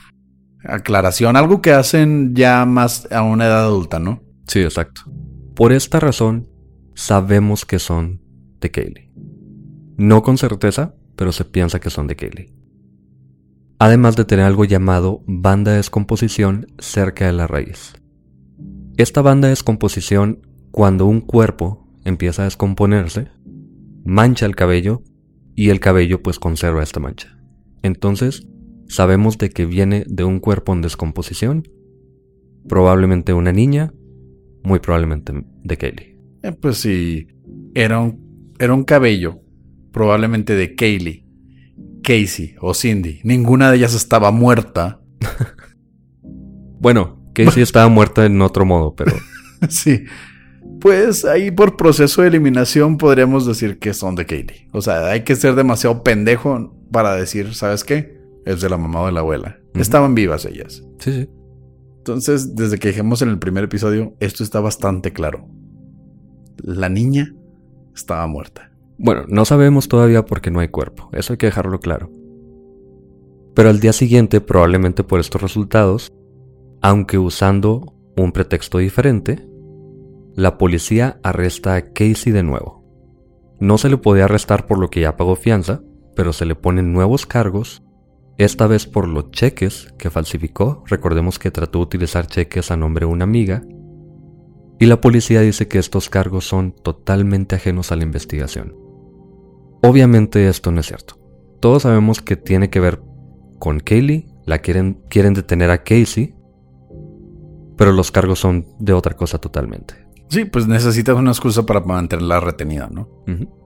aclaración, 0.63 1.35
algo 1.35 1.61
que 1.61 1.71
hacen 1.71 2.35
ya 2.35 2.65
más 2.65 3.11
a 3.11 3.23
una 3.23 3.45
edad 3.45 3.65
adulta, 3.65 3.99
¿no? 3.99 4.21
Sí, 4.47 4.61
exacto. 4.61 5.01
Por 5.55 5.71
esta 5.71 5.99
razón, 5.99 6.49
sabemos 6.95 7.65
que 7.65 7.79
son 7.79 8.21
de 8.59 8.71
Kaylee. 8.71 9.11
No 9.97 10.23
con 10.23 10.37
certeza, 10.37 10.95
pero 11.15 11.31
se 11.31 11.45
piensa 11.45 11.79
que 11.79 11.89
son 11.89 12.07
de 12.07 12.15
Kaylee. 12.15 12.60
Además 13.83 14.15
de 14.15 14.25
tener 14.25 14.45
algo 14.45 14.63
llamado 14.63 15.23
banda 15.25 15.71
de 15.71 15.77
descomposición 15.77 16.67
cerca 16.77 17.25
de 17.25 17.33
la 17.33 17.47
raíz. 17.47 17.95
Esta 18.95 19.23
banda 19.23 19.47
de 19.47 19.53
descomposición, 19.53 20.45
cuando 20.69 21.07
un 21.07 21.19
cuerpo 21.19 21.87
empieza 22.05 22.43
a 22.43 22.45
descomponerse, 22.45 23.29
mancha 24.05 24.45
el 24.45 24.55
cabello 24.55 25.01
y 25.55 25.69
el 25.69 25.79
cabello 25.79 26.21
pues 26.21 26.37
conserva 26.37 26.83
esta 26.83 26.99
mancha. 26.99 27.35
Entonces, 27.81 28.47
sabemos 28.87 29.39
de 29.39 29.49
que 29.49 29.65
viene 29.65 30.05
de 30.07 30.25
un 30.25 30.39
cuerpo 30.39 30.73
en 30.73 30.83
descomposición, 30.83 31.67
probablemente 32.69 33.33
una 33.33 33.51
niña, 33.51 33.91
muy 34.63 34.77
probablemente 34.77 35.33
de 35.63 35.77
Kaylee. 35.77 36.19
Eh, 36.43 36.51
pues 36.51 36.77
sí, 36.77 37.29
era 37.73 37.99
un, 37.99 38.53
era 38.59 38.75
un 38.75 38.83
cabello, 38.83 39.39
probablemente 39.91 40.53
de 40.53 40.75
Kaylee, 40.75 41.20
Casey 42.03 42.55
o 42.59 42.73
Cindy. 42.73 43.21
Ninguna 43.23 43.71
de 43.71 43.77
ellas 43.77 43.93
estaba 43.93 44.31
muerta. 44.31 45.01
bueno, 46.79 47.21
Casey 47.33 47.63
estaba 47.63 47.87
muerta 47.89 48.25
en 48.25 48.41
otro 48.41 48.65
modo, 48.65 48.95
pero... 48.95 49.13
sí. 49.69 50.05
Pues 50.79 51.25
ahí 51.25 51.51
por 51.51 51.77
proceso 51.77 52.21
de 52.21 52.29
eliminación 52.29 52.97
podríamos 52.97 53.45
decir 53.45 53.77
que 53.77 53.93
son 53.93 54.15
de 54.15 54.25
Kaylee. 54.25 54.69
O 54.71 54.81
sea, 54.81 55.07
hay 55.07 55.23
que 55.23 55.35
ser 55.35 55.55
demasiado 55.55 56.03
pendejo 56.03 56.75
para 56.91 57.15
decir, 57.15 57.53
¿sabes 57.53 57.83
qué? 57.83 58.19
Es 58.45 58.61
de 58.61 58.69
la 58.69 58.77
mamá 58.77 59.01
o 59.01 59.05
de 59.05 59.11
la 59.11 59.19
abuela. 59.19 59.59
Estaban 59.75 60.15
vivas 60.15 60.45
ellas. 60.45 60.83
Sí, 60.99 61.13
sí. 61.13 61.29
Entonces, 61.97 62.55
desde 62.55 62.79
que 62.79 62.87
dijimos 62.87 63.21
en 63.21 63.29
el 63.29 63.37
primer 63.37 63.65
episodio, 63.65 64.15
esto 64.19 64.43
está 64.43 64.59
bastante 64.59 65.13
claro. 65.13 65.47
La 66.57 66.89
niña 66.89 67.35
estaba 67.93 68.25
muerta. 68.25 68.70
Bueno, 69.03 69.23
no 69.27 69.45
sabemos 69.45 69.87
todavía 69.87 70.25
por 70.27 70.41
qué 70.41 70.51
no 70.51 70.59
hay 70.59 70.67
cuerpo, 70.67 71.09
eso 71.11 71.33
hay 71.33 71.37
que 71.37 71.47
dejarlo 71.47 71.79
claro. 71.79 72.11
Pero 73.55 73.69
al 73.69 73.79
día 73.79 73.93
siguiente, 73.93 74.41
probablemente 74.41 75.03
por 75.03 75.19
estos 75.19 75.41
resultados, 75.41 76.13
aunque 76.83 77.17
usando 77.17 77.95
un 78.15 78.31
pretexto 78.31 78.77
diferente, 78.77 79.43
la 80.35 80.59
policía 80.59 81.19
arresta 81.23 81.73
a 81.73 81.93
Casey 81.93 82.31
de 82.31 82.43
nuevo. 82.43 82.85
No 83.59 83.79
se 83.79 83.89
le 83.89 83.97
podía 83.97 84.25
arrestar 84.25 84.67
por 84.67 84.77
lo 84.77 84.91
que 84.91 85.01
ya 85.01 85.17
pagó 85.17 85.35
fianza, 85.35 85.81
pero 86.15 86.31
se 86.31 86.45
le 86.45 86.53
ponen 86.53 86.93
nuevos 86.93 87.25
cargos, 87.25 87.81
esta 88.37 88.67
vez 88.67 88.85
por 88.85 89.07
los 89.07 89.31
cheques 89.31 89.95
que 89.97 90.11
falsificó, 90.11 90.83
recordemos 90.85 91.39
que 91.39 91.49
trató 91.49 91.79
de 91.79 91.85
utilizar 91.85 92.27
cheques 92.27 92.69
a 92.69 92.77
nombre 92.77 93.07
de 93.07 93.11
una 93.11 93.23
amiga, 93.23 93.63
y 94.79 94.85
la 94.85 95.01
policía 95.01 95.41
dice 95.41 95.67
que 95.67 95.79
estos 95.79 96.07
cargos 96.07 96.47
son 96.47 96.71
totalmente 96.71 97.55
ajenos 97.55 97.91
a 97.91 97.95
la 97.95 98.03
investigación. 98.03 98.80
Obviamente 99.83 100.47
esto 100.47 100.71
no 100.71 100.79
es 100.79 100.87
cierto. 100.87 101.17
Todos 101.59 101.83
sabemos 101.83 102.21
que 102.21 102.35
tiene 102.35 102.69
que 102.69 102.79
ver 102.79 103.01
con 103.59 103.79
Kaylee, 103.79 104.27
la 104.45 104.59
quieren, 104.59 105.01
quieren 105.09 105.33
detener 105.33 105.69
a 105.69 105.83
Casey, 105.83 106.35
pero 107.77 107.91
los 107.91 108.11
cargos 108.11 108.39
son 108.39 108.65
de 108.79 108.93
otra 108.93 109.15
cosa 109.15 109.37
totalmente. 109.39 109.95
Sí, 110.29 110.45
pues 110.45 110.67
necesitas 110.67 111.17
una 111.17 111.31
excusa 111.31 111.65
para 111.65 111.81
mantenerla 111.81 112.39
retenida, 112.39 112.89
¿no? 112.91 113.09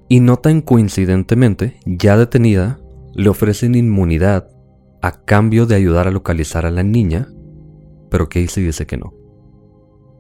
Y 0.10 0.20
no 0.20 0.38
tan 0.38 0.62
coincidentemente, 0.62 1.80
ya 1.86 2.18
detenida, 2.18 2.80
le 3.14 3.30
ofrecen 3.30 3.76
inmunidad 3.76 4.50
a 5.02 5.24
cambio 5.24 5.66
de 5.66 5.76
ayudar 5.76 6.08
a 6.08 6.12
localizar 6.12 6.66
a 6.66 6.72
la 6.72 6.84
niña, 6.84 7.28
pero 8.10 8.28
Casey 8.28 8.64
dice 8.64 8.86
que 8.86 8.98
no. 8.98 9.14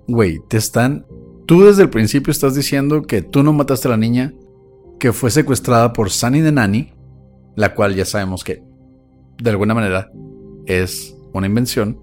Güey, 0.08 0.40
te 0.48 0.58
están... 0.58 1.06
Tú 1.48 1.64
desde 1.64 1.84
el 1.84 1.90
principio 1.90 2.32
estás 2.32 2.56
diciendo 2.56 3.04
que 3.04 3.22
tú 3.22 3.44
no 3.44 3.54
mataste 3.54 3.88
a 3.88 3.92
la 3.92 3.98
niña, 3.98 4.34
que 5.06 5.14
fue 5.14 5.30
secuestrada 5.30 5.94
por 5.94 6.10
Sunny 6.10 6.42
the 6.42 6.52
Nanny, 6.52 6.92
la 7.56 7.76
cual 7.76 7.94
ya 7.94 8.06
sabemos 8.06 8.44
que, 8.44 8.64
de 9.38 9.50
alguna 9.52 9.76
manera, 9.76 10.10
es 10.66 11.16
una 11.32 11.46
invención. 11.46 12.02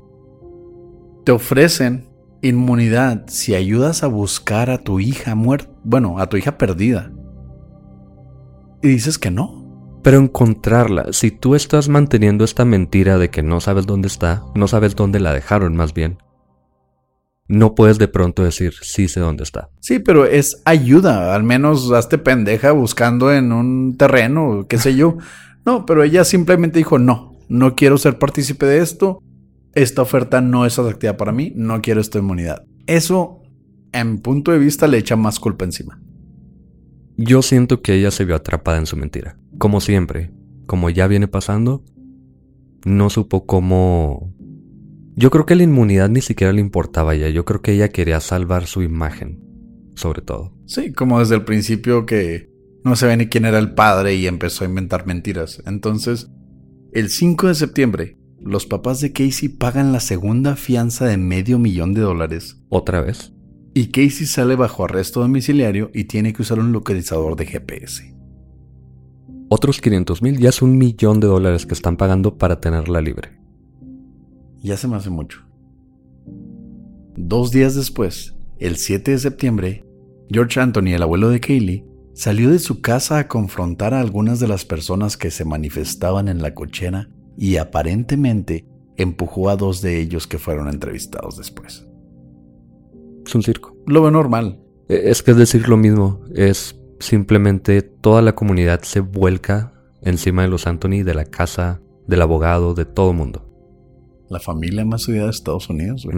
Te 1.25 1.33
ofrecen 1.33 2.09
inmunidad 2.43 3.25
si 3.27 3.57
ayudas 3.57 4.05
a 4.05 4.07
buscar 4.07 4.71
a 4.71 4.79
tu 4.79 5.01
hija 5.01 5.35
muerta, 5.35 5.69
bueno, 5.83 6.21
a 6.21 6.29
tu 6.29 6.37
hija 6.37 6.57
perdida. 6.57 7.11
Y 8.83 8.87
dices 8.91 9.19
que 9.19 9.33
no. 9.33 9.99
Pero 10.05 10.19
encontrarla, 10.19 11.07
si 11.11 11.33
tú 11.33 11.57
estás 11.57 11.89
manteniendo 11.89 12.45
esta 12.45 12.65
mentira 12.65 13.19
de 13.19 13.31
que 13.31 13.43
no 13.43 13.61
sabes 13.61 13.85
dónde 13.85 14.07
está, 14.07 14.45
no 14.55 14.69
sabes 14.69 14.95
dónde 14.95 15.19
la 15.19 15.33
dejaron 15.33 15.75
más 15.75 15.93
bien, 15.93 16.19
no 17.49 17.75
puedes 17.75 17.99
de 17.99 18.09
pronto 18.09 18.45
decir 18.45 18.73
sí 18.81 19.09
sé 19.09 19.21
dónde 19.21 19.43
está. 19.43 19.71
Sí, 19.81 19.99
pero 19.99 20.25
es 20.27 20.63
ayuda, 20.65 21.35
al 21.35 21.43
menos 21.43 21.91
hazte 21.93 22.19
pendeja 22.19 22.73
buscando 22.73 23.33
en 23.33 23.53
un 23.53 23.97
terreno, 23.97 24.67
qué 24.69 24.79
sé 24.79 24.95
yo. 24.95 25.19
No, 25.65 25.87
pero 25.87 26.03
ella 26.03 26.25
simplemente 26.25 26.81
dijo 26.81 26.99
no, 26.99 27.37
no 27.49 27.77
quiero 27.77 27.97
ser 27.97 28.19
partícipe 28.19 28.67
de 28.67 28.79
esto, 28.79 29.23
esta 29.75 30.03
oferta 30.03 30.41
no 30.41 30.67
es 30.67 30.77
atractiva 30.79 31.17
para 31.17 31.31
mí, 31.31 31.53
no 31.55 31.81
quiero 31.81 32.01
esta 32.01 32.19
inmunidad. 32.19 32.65
Eso, 32.87 33.43
en 33.93 34.19
punto 34.19 34.51
de 34.51 34.59
vista, 34.59 34.89
le 34.89 34.99
echa 34.99 35.15
más 35.15 35.39
culpa 35.39 35.65
encima. 35.65 36.01
Yo 37.17 37.43
siento 37.43 37.81
que 37.81 37.95
ella 37.95 38.11
se 38.11 38.25
vio 38.25 38.35
atrapada 38.35 38.79
en 38.79 38.87
su 38.87 38.97
mentira. 38.97 39.39
Como 39.59 39.81
siempre, 39.81 40.33
como 40.67 40.91
ya 40.91 41.07
viene 41.07 41.29
pasando, 41.29 41.85
no 42.85 43.11
supo 43.11 43.47
cómo... 43.47 44.35
Yo 45.15 45.31
creo 45.31 45.45
que 45.45 45.55
la 45.55 45.63
inmunidad 45.63 46.09
ni 46.09 46.23
siquiera 46.23 46.53
le 46.53 46.61
importaba 46.61 47.15
ya, 47.15 47.29
yo 47.29 47.45
creo 47.45 47.61
que 47.61 47.73
ella 47.73 47.91
quería 47.91 48.21
salvar 48.21 48.67
su 48.67 48.83
imagen, 48.83 49.41
sobre 49.95 50.23
todo. 50.23 50.55
Sí, 50.67 50.93
como 50.93 51.21
desde 51.21 51.35
el 51.35 51.45
principio 51.45 52.07
que 52.07 52.51
no 52.83 52.97
sabía 52.97 53.17
ni 53.17 53.27
quién 53.27 53.45
era 53.45 53.59
el 53.59 53.75
padre 53.75 54.15
y 54.15 54.27
empezó 54.27 54.65
a 54.65 54.69
inventar 54.69 55.07
mentiras. 55.07 55.63
Entonces, 55.67 56.31
el 56.93 57.11
5 57.11 57.49
de 57.49 57.55
septiembre, 57.55 58.19
los 58.41 58.67
papás 58.67 59.01
de 59.01 59.13
Casey 59.13 59.51
pagan 59.51 59.93
la 59.93 60.01
segunda 60.01 60.57
fianza 60.57 61.05
de 61.05 61.19
medio 61.19 61.59
millón 61.59 61.93
de 61.93 62.01
dólares. 62.01 62.59
¿Otra 62.71 63.03
vez? 63.03 63.33
Y 63.75 63.89
Casey 63.89 64.27
sale 64.27 64.57
bajo 64.57 64.85
arresto 64.85 65.21
domiciliario 65.21 65.91
y 65.95 66.05
tiene 66.05 66.33
que 66.33 66.43
usar 66.43 66.59
un 66.59 66.73
localizador 66.73 67.37
de 67.37 67.47
GPS. 67.47 68.15
Otros 69.49 69.81
500 69.81 70.23
mil 70.23 70.39
ya 70.39 70.49
es 70.49 70.63
un 70.63 70.79
millón 70.79 71.21
de 71.21 71.27
dólares 71.27 71.67
que 71.67 71.75
están 71.75 71.99
pagando 71.99 72.39
para 72.39 72.61
tenerla 72.61 73.03
libre. 73.03 73.42
Ya 74.63 74.77
se 74.77 74.87
me 74.87 74.97
hace 74.97 75.11
mucho. 75.11 75.41
Dos 77.17 77.51
días 77.51 77.75
después, 77.75 78.37
el 78.59 78.77
7 78.77 79.11
de 79.11 79.19
septiembre, 79.19 79.85
George 80.31 80.61
Anthony, 80.61 80.95
el 80.95 81.03
abuelo 81.03 81.31
de 81.31 81.41
Kaylee, 81.41 81.85
salió 82.15 82.51
de 82.51 82.61
su 82.61 82.81
casa 82.81 83.19
a 83.19 83.29
confrontar 83.29 83.93
a 83.93 84.01
algunas 84.01 84.39
de 84.39 84.47
las 84.47 84.65
personas 84.65 85.17
que 85.17 85.31
se 85.33 85.45
manifestaban 85.45 86.29
en 86.29 86.41
la 86.41 86.55
cochera 86.55 87.09
y 87.37 87.57
aparentemente 87.57 88.65
empujó 88.97 89.51
a 89.51 89.57
dos 89.57 89.83
de 89.83 90.01
ellos 90.01 90.29
que 90.29 90.39
fueron 90.39 90.69
entrevistados 90.69 91.37
después. 91.39 91.87
Es 93.27 93.35
un 93.35 93.43
circo. 93.43 93.77
Lo 93.87 94.03
veo 94.03 94.11
normal. 94.11 94.61
E, 94.89 95.11
es 95.11 95.23
que 95.23 95.33
es 95.33 95.37
decir 95.37 95.69
lo 95.69 95.77
mismo, 95.77 96.21
es 96.35 96.79
simplemente 97.01 97.83
toda 97.83 98.23
la 98.23 98.35
comunidad 98.35 98.83
se 98.83 99.01
vuelca 99.01 99.73
encima 100.03 100.43
de 100.43 100.49
los 100.49 100.67
Anthony, 100.67 101.03
de 101.05 101.15
la 101.15 101.25
casa, 101.25 101.81
del 102.07 102.23
abogado, 102.23 102.75
de 102.75 102.85
todo 102.85 103.13
mundo. 103.13 103.52
La 104.33 104.41
familia 104.41 104.87
más 104.87 105.07
odiada 105.11 105.27
de 105.27 105.33
Estados 105.33 105.69
Unidos, 105.69 106.09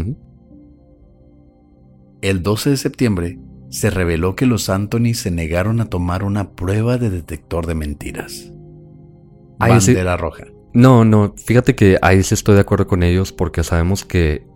El 2.23 2.45
12 2.45 2.71
de 2.71 2.77
septiembre 2.77 3.41
se 3.71 3.91
reveló 3.91 4.37
que 4.37 4.47
los 4.47 4.69
Anthony 4.69 5.15
se 5.15 5.33
negaron 5.33 5.81
a 5.81 5.87
tomar 5.87 6.23
una 6.23 6.53
prueba 6.53 6.97
de 6.97 7.11
detector 7.11 7.67
de 7.67 7.75
mentiras. 7.75 8.53
Bandera 9.59 10.17
roja. 10.17 10.45
No, 10.73 11.05
no, 11.05 11.35
fíjate 11.37 11.75
que 11.75 11.99
ahí 12.03 12.23
sí 12.23 12.35
estoy 12.35 12.55
de 12.55 12.61
acuerdo 12.61 12.87
con 12.87 13.03
ellos 13.03 13.33
porque 13.33 13.65
sabemos 13.65 14.05
que 14.05 14.47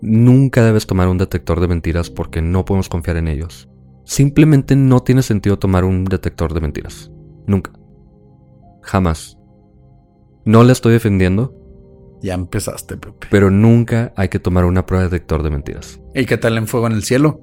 nunca 0.00 0.64
debes 0.64 0.86
tomar 0.86 1.08
un 1.08 1.18
detector 1.18 1.60
de 1.60 1.68
mentiras 1.68 2.08
porque 2.08 2.40
no 2.40 2.64
podemos 2.64 2.88
confiar 2.88 3.18
en 3.18 3.28
ellos. 3.28 3.68
Simplemente 4.04 4.74
no 4.74 5.00
tiene 5.00 5.20
sentido 5.20 5.58
tomar 5.58 5.84
un 5.84 6.06
detector 6.06 6.54
de 6.54 6.62
mentiras. 6.62 7.12
Nunca. 7.46 7.72
Jamás. 8.80 9.36
No 10.46 10.64
le 10.64 10.72
estoy 10.72 10.94
defendiendo, 10.94 11.65
Ya 12.22 12.34
empezaste, 12.34 12.96
Pepe. 12.96 13.26
pero 13.30 13.50
nunca 13.50 14.12
hay 14.16 14.28
que 14.28 14.38
tomar 14.38 14.64
una 14.64 14.86
prueba 14.86 15.04
de 15.04 15.10
detector 15.10 15.42
de 15.42 15.50
mentiras. 15.50 16.00
¿Y 16.14 16.24
qué 16.24 16.36
tal 16.36 16.56
en 16.58 16.66
Fuego 16.66 16.86
en 16.86 16.94
el 16.94 17.02
Cielo? 17.02 17.40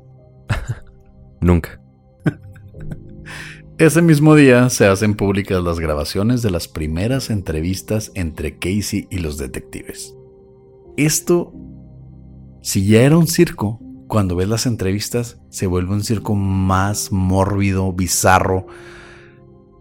Nunca. 1.41 1.79
Ese 3.77 4.01
mismo 4.01 4.35
día 4.35 4.69
se 4.69 4.87
hacen 4.87 5.15
públicas 5.15 5.63
las 5.63 5.79
grabaciones 5.79 6.41
de 6.41 6.51
las 6.51 6.67
primeras 6.67 7.29
entrevistas 7.29 8.11
entre 8.15 8.57
Casey 8.57 9.07
y 9.09 9.19
los 9.19 9.37
detectives. 9.37 10.15
Esto, 10.97 11.53
si 12.61 12.85
ya 12.87 13.01
era 13.01 13.17
un 13.17 13.27
circo, 13.27 13.79
cuando 14.07 14.35
ves 14.35 14.47
las 14.47 14.65
entrevistas 14.65 15.39
se 15.49 15.67
vuelve 15.67 15.93
un 15.93 16.03
circo 16.03 16.35
más 16.35 17.11
mórbido, 17.11 17.91
bizarro. 17.93 18.67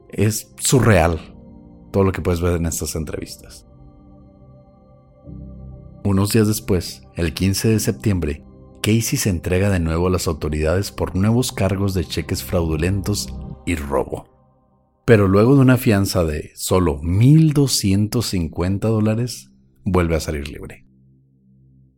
Es 0.08 0.52
surreal 0.58 1.20
todo 1.92 2.04
lo 2.04 2.12
que 2.12 2.22
puedes 2.22 2.40
ver 2.40 2.56
en 2.56 2.66
estas 2.66 2.94
entrevistas. 2.94 3.66
Unos 6.04 6.30
días 6.30 6.48
después, 6.48 7.02
el 7.14 7.32
15 7.32 7.68
de 7.68 7.78
septiembre, 7.78 8.44
Casey 8.82 9.16
se 9.16 9.30
entrega 9.30 9.70
de 9.70 9.78
nuevo 9.78 10.08
a 10.08 10.10
las 10.10 10.26
autoridades 10.26 10.90
por 10.90 11.14
nuevos 11.14 11.52
cargos 11.52 11.94
de 11.94 12.04
cheques 12.04 12.42
fraudulentos 12.42 13.32
y 13.66 13.76
robo. 13.76 14.26
Pero 15.04 15.28
luego 15.28 15.54
de 15.54 15.60
una 15.60 15.76
fianza 15.76 16.24
de 16.24 16.50
solo 16.56 17.00
1.250 17.00 18.80
dólares, 18.80 19.52
vuelve 19.84 20.16
a 20.16 20.20
salir 20.20 20.48
libre. 20.48 20.86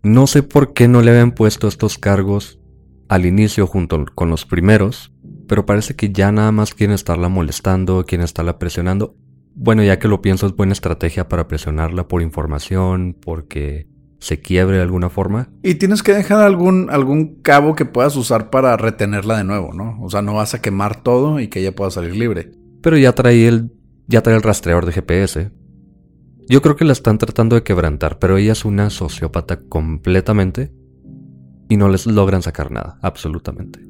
No 0.02 0.26
sé 0.26 0.42
por 0.42 0.74
qué 0.74 0.86
no 0.86 1.00
le 1.00 1.10
habían 1.10 1.32
puesto 1.32 1.66
estos 1.66 1.96
cargos 1.96 2.60
al 3.08 3.24
inicio 3.24 3.66
junto 3.66 4.04
con 4.14 4.28
los 4.28 4.44
primeros, 4.44 5.14
pero 5.48 5.64
parece 5.64 5.96
que 5.96 6.12
ya 6.12 6.30
nada 6.30 6.52
más 6.52 6.74
quieren 6.74 6.94
estarla 6.94 7.30
molestando, 7.30 8.04
quieren 8.04 8.26
estarla 8.26 8.58
presionando. 8.58 9.16
Bueno, 9.54 9.82
ya 9.82 9.98
que 9.98 10.08
lo 10.08 10.20
pienso, 10.20 10.46
es 10.46 10.54
buena 10.54 10.74
estrategia 10.74 11.28
para 11.28 11.48
presionarla 11.48 12.06
por 12.06 12.20
información, 12.20 13.16
porque 13.18 13.93
se 14.24 14.40
quiebre 14.40 14.76
de 14.76 14.82
alguna 14.82 15.10
forma. 15.10 15.50
Y 15.62 15.74
tienes 15.74 16.02
que 16.02 16.14
dejar 16.14 16.40
algún, 16.40 16.88
algún 16.88 17.42
cabo 17.42 17.74
que 17.74 17.84
puedas 17.84 18.16
usar 18.16 18.48
para 18.48 18.74
retenerla 18.78 19.36
de 19.36 19.44
nuevo, 19.44 19.74
¿no? 19.74 19.98
O 20.00 20.08
sea, 20.08 20.22
no 20.22 20.32
vas 20.32 20.54
a 20.54 20.62
quemar 20.62 21.02
todo 21.02 21.40
y 21.40 21.48
que 21.48 21.60
ella 21.60 21.74
pueda 21.74 21.90
salir 21.90 22.16
libre. 22.16 22.50
Pero 22.80 22.96
ya 22.96 23.12
trae 23.12 23.46
el, 23.46 23.70
ya 24.06 24.22
trae 24.22 24.36
el 24.36 24.42
rastreador 24.42 24.86
de 24.86 24.92
GPS. 24.92 25.50
Yo 26.48 26.62
creo 26.62 26.74
que 26.74 26.86
la 26.86 26.94
están 26.94 27.18
tratando 27.18 27.54
de 27.54 27.64
quebrantar, 27.64 28.18
pero 28.18 28.38
ella 28.38 28.52
es 28.52 28.64
una 28.64 28.88
sociópata 28.88 29.60
completamente 29.60 30.72
y 31.68 31.76
no 31.76 31.90
les 31.90 32.06
logran 32.06 32.40
sacar 32.40 32.70
nada, 32.70 32.98
absolutamente. 33.02 33.80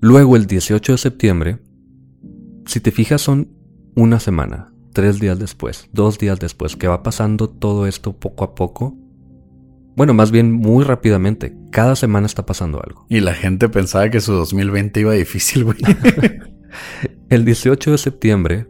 Luego, 0.00 0.36
el 0.36 0.46
18 0.46 0.92
de 0.92 0.98
septiembre, 0.98 1.58
si 2.66 2.78
te 2.78 2.92
fijas, 2.92 3.22
son 3.22 3.48
una 3.96 4.20
semana, 4.20 4.71
tres 4.92 5.20
días 5.20 5.38
después, 5.38 5.88
dos 5.92 6.18
días 6.18 6.38
después, 6.38 6.76
que 6.76 6.88
va 6.88 7.02
pasando 7.02 7.48
todo 7.48 7.86
esto 7.86 8.12
poco 8.12 8.44
a 8.44 8.54
poco. 8.54 8.96
Bueno, 9.96 10.14
más 10.14 10.30
bien 10.30 10.52
muy 10.52 10.84
rápidamente. 10.84 11.54
Cada 11.70 11.96
semana 11.96 12.26
está 12.26 12.46
pasando 12.46 12.82
algo. 12.82 13.06
Y 13.08 13.20
la 13.20 13.34
gente 13.34 13.68
pensaba 13.68 14.10
que 14.10 14.20
su 14.20 14.32
2020 14.32 15.00
iba 15.00 15.12
difícil, 15.12 15.64
güey. 15.64 15.78
El 17.28 17.44
18 17.44 17.90
de 17.90 17.98
septiembre, 17.98 18.66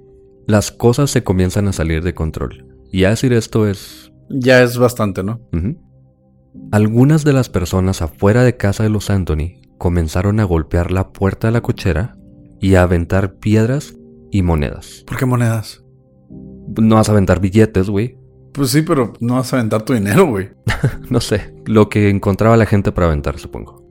las 0.46 0.72
cosas 0.72 1.10
se 1.10 1.22
comienzan 1.22 1.68
a 1.68 1.72
salir 1.72 2.02
de 2.02 2.14
control. 2.14 2.66
Y 2.90 3.04
a 3.04 3.10
decir 3.10 3.32
esto 3.32 3.68
es... 3.68 4.12
ya 4.28 4.62
es 4.62 4.76
bastante, 4.78 5.22
¿no? 5.22 5.40
Algunas 6.70 7.24
de 7.24 7.32
las 7.32 7.48
personas 7.48 8.02
afuera 8.02 8.42
de 8.42 8.56
casa 8.56 8.82
de 8.82 8.90
los 8.90 9.10
Anthony 9.10 9.60
comenzaron 9.78 10.40
a 10.40 10.44
golpear 10.44 10.90
la 10.90 11.12
puerta 11.12 11.48
de 11.48 11.52
la 11.52 11.60
cochera 11.60 12.16
y 12.60 12.74
a 12.74 12.82
aventar 12.82 13.34
piedras 13.34 13.94
y 14.30 14.42
monedas. 14.42 15.04
¿Por 15.06 15.16
qué 15.16 15.26
monedas? 15.26 15.81
No 16.80 16.96
vas 16.96 17.08
a 17.08 17.12
aventar 17.12 17.40
billetes, 17.40 17.88
güey. 17.88 18.16
Pues 18.52 18.70
sí, 18.70 18.82
pero 18.82 19.14
no 19.20 19.36
vas 19.36 19.52
a 19.52 19.56
aventar 19.56 19.82
tu 19.82 19.94
dinero, 19.94 20.26
güey. 20.26 20.50
No 21.10 21.20
sé, 21.20 21.54
lo 21.66 21.88
que 21.88 22.10
encontraba 22.10 22.56
la 22.56 22.66
gente 22.66 22.92
para 22.92 23.06
aventar, 23.06 23.38
supongo. 23.38 23.82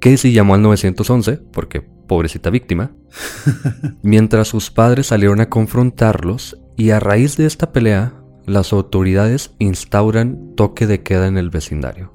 Casey 0.00 0.32
llamó 0.32 0.54
al 0.54 0.62
911, 0.62 1.38
porque 1.52 1.80
pobrecita 1.80 2.50
víctima, 2.50 2.92
mientras 4.02 4.48
sus 4.48 4.70
padres 4.70 5.08
salieron 5.08 5.40
a 5.40 5.48
confrontarlos 5.48 6.58
y 6.76 6.90
a 6.90 7.00
raíz 7.00 7.36
de 7.36 7.46
esta 7.46 7.72
pelea, 7.72 8.14
las 8.46 8.72
autoridades 8.72 9.54
instauran 9.58 10.54
toque 10.56 10.86
de 10.86 11.02
queda 11.02 11.26
en 11.26 11.38
el 11.38 11.50
vecindario. 11.50 12.14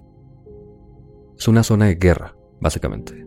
Es 1.38 1.48
una 1.48 1.64
zona 1.64 1.86
de 1.86 1.96
guerra, 1.96 2.36
básicamente. 2.60 3.26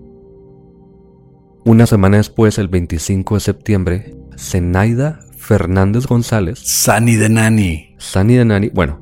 Una 1.65 1.87
semana 1.87 2.17
después, 2.17 2.59
el 2.59 2.69
25 2.69 3.35
de 3.35 3.41
septiembre, 3.41 4.17
Zenaida 4.37 5.21
Fernández 5.49 6.07
González 6.07 6.59
Sunny 6.59 7.17
de 7.17 7.31
Nani. 7.31 7.95
Sunny 7.97 8.35
de 8.35 8.45
Nani, 8.45 8.69
bueno, 8.69 9.01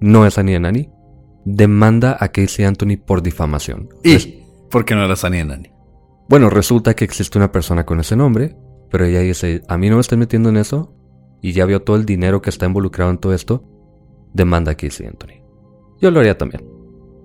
no 0.00 0.26
es 0.26 0.34
Sunny 0.34 0.52
de 0.54 0.58
Nani, 0.60 0.90
demanda 1.44 2.16
a 2.18 2.28
Casey 2.32 2.64
Anthony 2.64 2.96
por 2.96 3.22
difamación. 3.22 3.88
Res- 4.02 4.26
¿Y 4.26 4.42
por 4.70 4.84
qué 4.84 4.96
no 4.96 5.04
era 5.04 5.14
Sunny 5.14 5.38
de 5.38 5.44
Nani? 5.44 5.70
bueno, 6.28 6.50
resulta 6.50 6.94
que 6.94 7.04
existe 7.04 7.38
una 7.38 7.52
persona 7.52 7.86
con 7.86 8.00
ese 8.00 8.16
nombre, 8.16 8.56
pero 8.90 9.04
ella 9.04 9.20
dice, 9.20 9.62
a 9.68 9.78
mí 9.78 9.88
no 9.88 9.94
me 9.94 10.00
estoy 10.00 10.18
metiendo 10.18 10.48
en 10.48 10.56
eso, 10.56 10.92
y 11.40 11.52
ya 11.52 11.64
vio 11.64 11.82
todo 11.82 11.94
el 11.94 12.04
dinero 12.04 12.42
que 12.42 12.50
está 12.50 12.66
involucrado 12.66 13.12
en 13.12 13.18
todo 13.18 13.32
esto, 13.32 13.62
demanda 14.34 14.72
a 14.72 14.74
Casey 14.74 15.06
Anthony. 15.06 15.40
Yo 16.00 16.10
lo 16.10 16.18
haría 16.18 16.36
también. 16.36 16.64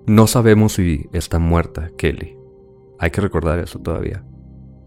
No 0.06 0.28
sabemos 0.28 0.74
si 0.74 1.06
está 1.12 1.40
muerta 1.40 1.90
Kelly. 1.98 2.36
Hay 3.00 3.10
que 3.10 3.20
recordar 3.20 3.58
eso 3.58 3.80
todavía. 3.80 4.24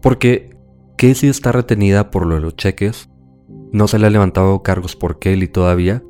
Porque 0.00 0.56
Casey 0.96 1.28
está 1.28 1.52
retenida 1.52 2.10
por 2.10 2.24
lo 2.24 2.36
de 2.36 2.40
los 2.40 2.56
cheques, 2.56 3.10
no 3.72 3.88
se 3.88 3.98
le 3.98 4.06
ha 4.06 4.10
levantado 4.10 4.62
cargos 4.62 4.96
por 4.96 5.18
Kelly 5.18 5.48
todavía, 5.48 6.02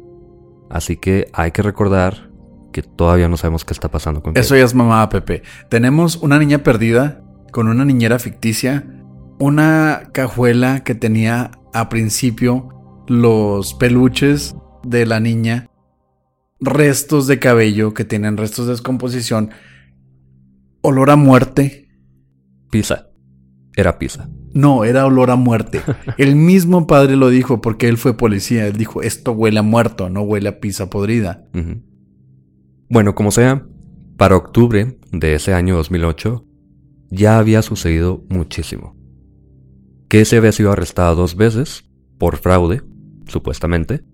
así 0.71 0.97
que 0.97 1.27
hay 1.33 1.51
que 1.51 1.63
recordar 1.63 2.31
que 2.73 2.83
todavía 2.83 3.29
no 3.29 3.37
sabemos 3.37 3.65
qué 3.65 3.73
está 3.73 3.91
pasando 3.91 4.23
con 4.23 4.37
Eso 4.37 4.51
Kelly. 4.51 4.61
ya 4.61 4.67
es 4.67 4.75
mamá, 4.75 5.09
Pepe. 5.09 5.43
Tenemos 5.69 6.17
una 6.17 6.39
niña 6.39 6.59
perdida 6.59 7.23
con 7.53 7.69
una 7.69 7.85
niñera 7.85 8.19
ficticia, 8.19 8.87
una 9.39 10.11
cajuela 10.13 10.85
que 10.85 10.95
tenía 10.95 11.53
a 11.73 11.89
principio 11.89 12.69
los 13.09 13.75
peluches 13.75 14.57
de 14.83 15.07
la 15.07 15.21
niña, 15.21 15.71
restos 16.61 17.27
de 17.27 17.39
cabello 17.39 17.95
que 17.95 18.05
tienen 18.05 18.37
restos 18.37 18.67
de 18.67 18.73
descomposición, 18.73 19.51
olor 20.83 21.11
a 21.11 21.17
muerte. 21.17 21.89
Pizza. 22.71 23.09
Era 23.75 23.99
pizza. 23.99 24.29
No, 24.57 24.85
era 24.85 25.05
olor 25.05 25.31
a 25.31 25.37
muerte. 25.37 25.83
El 26.17 26.35
mismo 26.35 26.87
padre 26.87 27.17
lo 27.17 27.29
dijo 27.29 27.61
porque 27.61 27.89
él 27.89 27.99
fue 27.99 28.17
policía. 28.17 28.67
Él 28.67 28.79
dijo, 28.79 29.03
esto 29.03 29.33
huele 29.33 29.59
a 29.59 29.63
muerto, 29.63 30.09
no 30.09 30.23
huele 30.23 30.49
a 30.49 30.61
pizza 30.61 30.89
podrida. 30.89 31.47
Bueno, 32.89 33.15
como 33.15 33.31
sea, 33.31 33.67
para 34.17 34.35
octubre 34.35 34.99
de 35.13 35.35
ese 35.35 35.53
año 35.53 35.77
2008 35.77 36.47
ya 37.11 37.39
había 37.39 37.61
sucedido 37.61 38.25
muchísimo. 38.31 38.97
Casey 40.09 40.39
había 40.39 40.53
sido 40.53 40.73
arrestada 40.73 41.15
dos 41.15 41.37
veces 41.37 41.85
por 42.17 42.39
fraude, 42.39 42.81
supuestamente, 43.27 44.05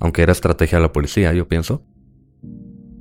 aunque 0.00 0.22
era 0.22 0.32
estrategia 0.32 0.78
de 0.78 0.82
la 0.82 0.92
policía, 0.92 1.32
yo 1.34 1.46
pienso. 1.46 1.84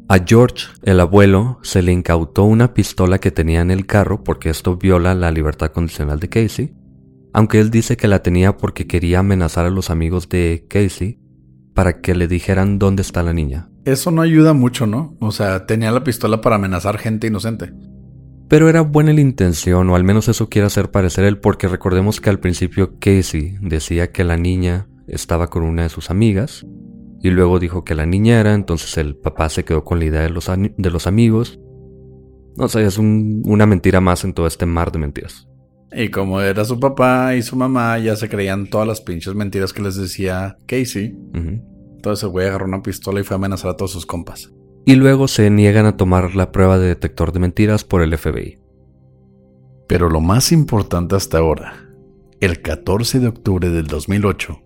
A 0.10 0.20
George, 0.26 0.67
el 0.84 1.02
abuelo, 1.02 1.60
se 1.63 1.82
le 1.82 1.91
incautó 1.91 2.46
una 2.46 2.74
pistola 2.74 3.20
que 3.20 3.30
tenía 3.30 3.60
en 3.60 3.72
el 3.72 3.86
carro 3.86 4.24
porque 4.24 4.50
esto 4.50 4.78
viola 4.78 5.13
la 5.13 5.32
libertad 5.32 5.72
condicional 5.74 6.22
de 6.22 6.30
Casey, 6.30 6.74
aunque 7.34 7.60
él 7.60 7.70
dice 7.72 7.98
que 7.98 8.08
la 8.08 8.24
tenía 8.24 8.56
porque 8.56 8.88
quería 8.88 9.20
amenazar 9.20 9.65
a 9.65 9.70
los 9.70 9.89
amigos 9.89 10.30
de 10.30 10.65
Casey 10.70 11.20
para 11.74 12.00
que 12.00 12.15
le 12.15 12.30
dijeran 12.30 12.80
dónde 12.80 13.02
está 13.02 13.22
la 13.22 13.34
niña. 13.34 13.70
Eso 13.84 14.10
no 14.12 14.22
ayuda 14.22 14.54
mucho, 14.54 14.88
¿no? 14.88 15.17
O 15.20 15.32
sea, 15.32 15.65
tenía 15.65 15.91
la 15.91 16.06
pistola 16.06 16.39
para 16.39 16.56
amenazar 16.56 16.98
gente 16.98 17.28
inocente. 17.28 17.74
Pero 18.48 18.70
era 18.70 18.82
buena 18.82 19.12
la 19.12 19.20
intención, 19.20 19.89
o 19.89 19.96
al 19.98 20.06
menos 20.06 20.30
eso 20.30 20.48
quiere 20.48 20.67
hacer 20.67 20.89
parecer 20.89 21.26
él, 21.26 21.38
porque 21.38 21.67
recordemos 21.67 22.22
que 22.22 22.30
al 22.30 22.39
principio 22.39 22.98
Casey 22.98 23.58
decía 23.60 24.13
que 24.13 24.24
la 24.24 24.38
niña 24.38 24.88
estaba 25.06 25.48
con 25.48 25.63
una 25.63 25.84
de 25.84 25.89
sus 25.89 26.10
amigas, 26.10 26.65
y 27.21 27.30
luego 27.30 27.60
dijo 27.60 27.84
que 27.84 27.95
la 27.95 28.06
niña 28.06 28.39
era, 28.39 28.53
entonces 28.53 28.97
el 28.97 29.15
papá 29.15 29.49
se 29.49 29.65
quedó 29.65 29.84
con 29.84 29.99
la 29.99 30.06
idea 30.06 30.21
de 30.21 30.30
los, 30.30 30.47
de 30.77 30.89
los 30.91 31.08
amigos. 31.08 31.60
No 32.56 32.67
sé, 32.67 32.84
es 32.86 32.97
un- 32.97 33.43
una 33.45 33.65
mentira 33.65 34.01
más 34.01 34.23
en 34.23 34.34
todo 34.34 34.47
este 34.47 34.65
mar 34.65 34.91
de 34.91 34.99
mentiras. 34.99 35.47
Y 35.91 36.10
como 36.10 36.41
era 36.41 36.65
su 36.65 36.80
papá 36.80 37.36
y 37.36 37.41
su 37.41 37.56
mamá, 37.56 37.97
ya 37.99 38.15
se 38.15 38.27
creían 38.30 38.67
todas 38.69 38.88
las 38.88 39.01
pinches 39.01 39.36
mentiras 39.36 39.71
que 39.73 39.82
les 39.82 39.95
decía 39.95 40.58
Casey. 40.67 41.15
Entonces 41.95 42.23
el 42.23 42.30
güey 42.30 42.47
agarró 42.47 42.65
una 42.65 42.82
pistola 42.82 43.19
y 43.19 43.23
fue 43.23 43.36
a 43.36 43.38
amenazar 43.38 43.71
a 43.71 43.75
todos 43.77 43.91
sus 43.91 44.06
compas. 44.06 44.51
Y 44.86 44.95
luego 44.95 45.27
se 45.27 45.49
niegan 45.49 45.86
a 45.86 45.97
tomar 45.97 46.36
la 46.36 46.51
prueba 46.51 46.77
de 46.77 46.88
detector 46.88 47.32
de 47.32 47.39
mentiras 47.39 47.84
por 47.84 48.01
el 48.01 48.13
FBI. 48.17 48.60
Pero 49.88 50.10
lo 50.10 50.19
más 50.21 50.51
importante 50.51 51.15
hasta 51.15 51.38
ahora, 51.38 51.73
el 52.41 52.62
14 52.62 53.19
de 53.19 53.27
octubre 53.27 53.69
del 53.69 53.88
2008, 53.88 54.60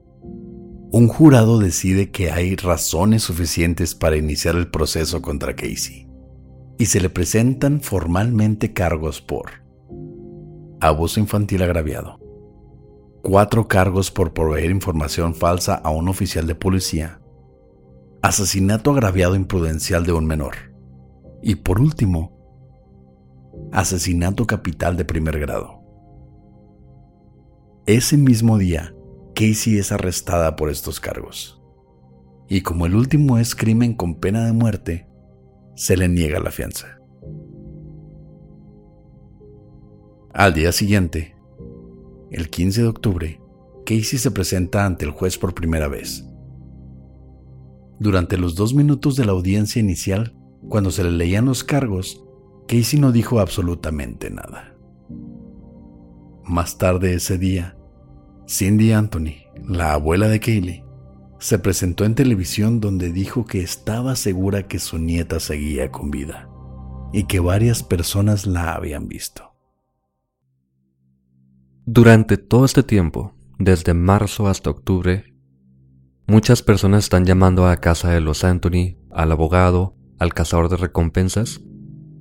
un 0.94 1.08
jurado 1.08 1.58
decide 1.58 2.12
que 2.12 2.32
hay 2.32 2.58
razones 2.58 3.24
suficientes 3.24 3.96
para 3.96 4.18
iniciar 4.18 4.56
el 4.56 4.70
proceso 4.70 5.22
contra 5.22 5.56
Casey 5.56 6.10
y 6.78 6.88
se 6.88 7.00
le 7.00 7.10
presentan 7.10 7.80
formalmente 7.80 8.74
cargos 8.74 9.22
por 9.22 9.62
abuso 10.82 11.20
infantil 11.20 11.62
agraviado, 11.62 12.20
cuatro 13.22 13.68
cargos 13.70 14.12
por 14.12 14.34
proveer 14.34 14.72
información 14.72 15.34
falsa 15.34 15.76
a 15.76 15.92
un 15.92 16.10
oficial 16.10 16.46
de 16.46 16.56
policía, 16.56 17.22
asesinato 18.22 18.92
agraviado 18.92 19.36
imprudencial 19.36 20.06
de 20.06 20.12
un 20.12 20.26
menor 20.26 20.56
y 21.42 21.56
por 21.56 21.80
último, 21.80 22.38
asesinato 23.72 24.46
capital 24.46 24.98
de 24.98 25.06
primer 25.06 25.40
grado. 25.40 25.82
Ese 27.86 28.18
mismo 28.18 28.58
día, 28.58 28.94
Casey 29.42 29.80
es 29.80 29.92
arrestada 29.92 30.56
por 30.56 30.70
estos 30.70 31.00
cargos. 31.00 31.60
Y 32.48 32.62
como 32.62 32.86
el 32.86 32.94
último 32.94 33.40
es 33.40 33.56
crimen 33.56 33.96
con 33.96 34.20
pena 34.20 34.46
de 34.46 34.54
muerte, 34.54 35.08
se 35.74 35.98
le 35.98 36.08
niega 36.08 36.40
la 36.40 36.52
fianza. 36.52 37.00
Al 40.32 40.54
día 40.54 40.72
siguiente, 40.72 41.36
el 42.30 42.52
15 42.52 42.84
de 42.84 42.88
octubre, 42.88 43.42
Casey 43.84 44.20
se 44.20 44.30
presenta 44.30 44.86
ante 44.86 45.06
el 45.06 45.12
juez 45.12 45.40
por 45.40 45.56
primera 45.56 45.88
vez. 45.88 46.24
Durante 48.00 48.38
los 48.38 48.54
dos 48.54 48.76
minutos 48.76 49.16
de 49.16 49.26
la 49.26 49.32
audiencia 49.32 49.80
inicial, 49.80 50.38
cuando 50.70 50.92
se 50.92 51.04
le 51.04 51.10
leían 51.10 51.46
los 51.46 51.64
cargos, 51.64 52.24
Casey 52.68 53.00
no 53.00 53.12
dijo 53.12 53.40
absolutamente 53.40 54.30
nada. 54.30 54.78
Más 56.44 56.78
tarde 56.78 57.16
ese 57.16 57.40
día, 57.40 57.76
Cindy 58.48 58.92
Anthony, 58.92 59.46
la 59.68 59.94
abuela 59.94 60.28
de 60.28 60.40
Kaylee, 60.40 60.84
se 61.40 61.58
presentó 61.58 62.06
en 62.06 62.16
televisión 62.16 62.80
donde 62.80 63.12
dijo 63.12 63.46
que 63.46 63.62
estaba 63.62 64.16
segura 64.16 64.68
que 64.68 64.80
su 64.80 65.00
nieta 65.00 65.40
seguía 65.40 65.92
con 65.92 66.12
vida 66.12 66.48
y 67.14 67.24
que 67.24 67.40
varias 67.40 67.82
personas 67.84 68.46
la 68.46 68.74
habían 68.74 69.08
visto. 69.08 69.56
Durante 71.86 72.38
todo 72.38 72.64
este 72.64 72.84
tiempo, 72.84 73.34
desde 73.58 73.94
marzo 73.94 74.48
hasta 74.48 74.70
octubre, 74.70 75.34
muchas 76.28 76.62
personas 76.62 77.06
están 77.06 77.26
llamando 77.26 77.68
a 77.68 77.78
casa 77.78 78.12
de 78.12 78.22
los 78.22 78.44
Anthony, 78.44 78.98
al 79.10 79.32
abogado, 79.32 79.96
al 80.20 80.34
cazador 80.34 80.70
de 80.70 80.78
recompensas, 80.78 81.62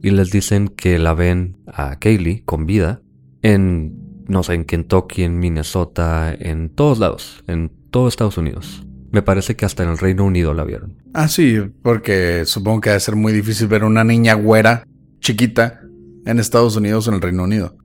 y 0.02 0.10
les 0.10 0.30
dicen 0.30 0.68
que 0.68 0.98
la 0.98 1.12
ven 1.12 1.62
a 1.66 1.98
Kaylee 1.98 2.42
con 2.44 2.64
vida 2.64 3.02
en, 3.42 3.99
no 4.30 4.44
sé, 4.44 4.54
en 4.54 4.64
Kentucky, 4.64 5.24
en 5.24 5.40
Minnesota, 5.40 6.32
en 6.32 6.70
todos 6.70 7.00
lados, 7.00 7.42
en 7.48 7.72
todo 7.90 8.06
Estados 8.06 8.38
Unidos. 8.38 8.86
Me 9.10 9.22
parece 9.22 9.56
que 9.56 9.64
hasta 9.64 9.82
en 9.82 9.88
el 9.88 9.98
Reino 9.98 10.24
Unido 10.24 10.54
la 10.54 10.62
vieron. 10.62 11.02
Ah, 11.12 11.26
sí, 11.26 11.58
porque 11.82 12.44
supongo 12.46 12.80
que 12.80 12.90
debe 12.90 13.00
ser 13.00 13.16
muy 13.16 13.32
difícil 13.32 13.66
ver 13.66 13.82
una 13.82 14.04
niña 14.04 14.34
güera, 14.34 14.84
chiquita, 15.18 15.80
en 16.26 16.38
Estados 16.38 16.76
Unidos 16.76 17.08
o 17.08 17.10
en 17.10 17.16
el 17.16 17.22
Reino 17.22 17.42
Unido. 17.42 17.76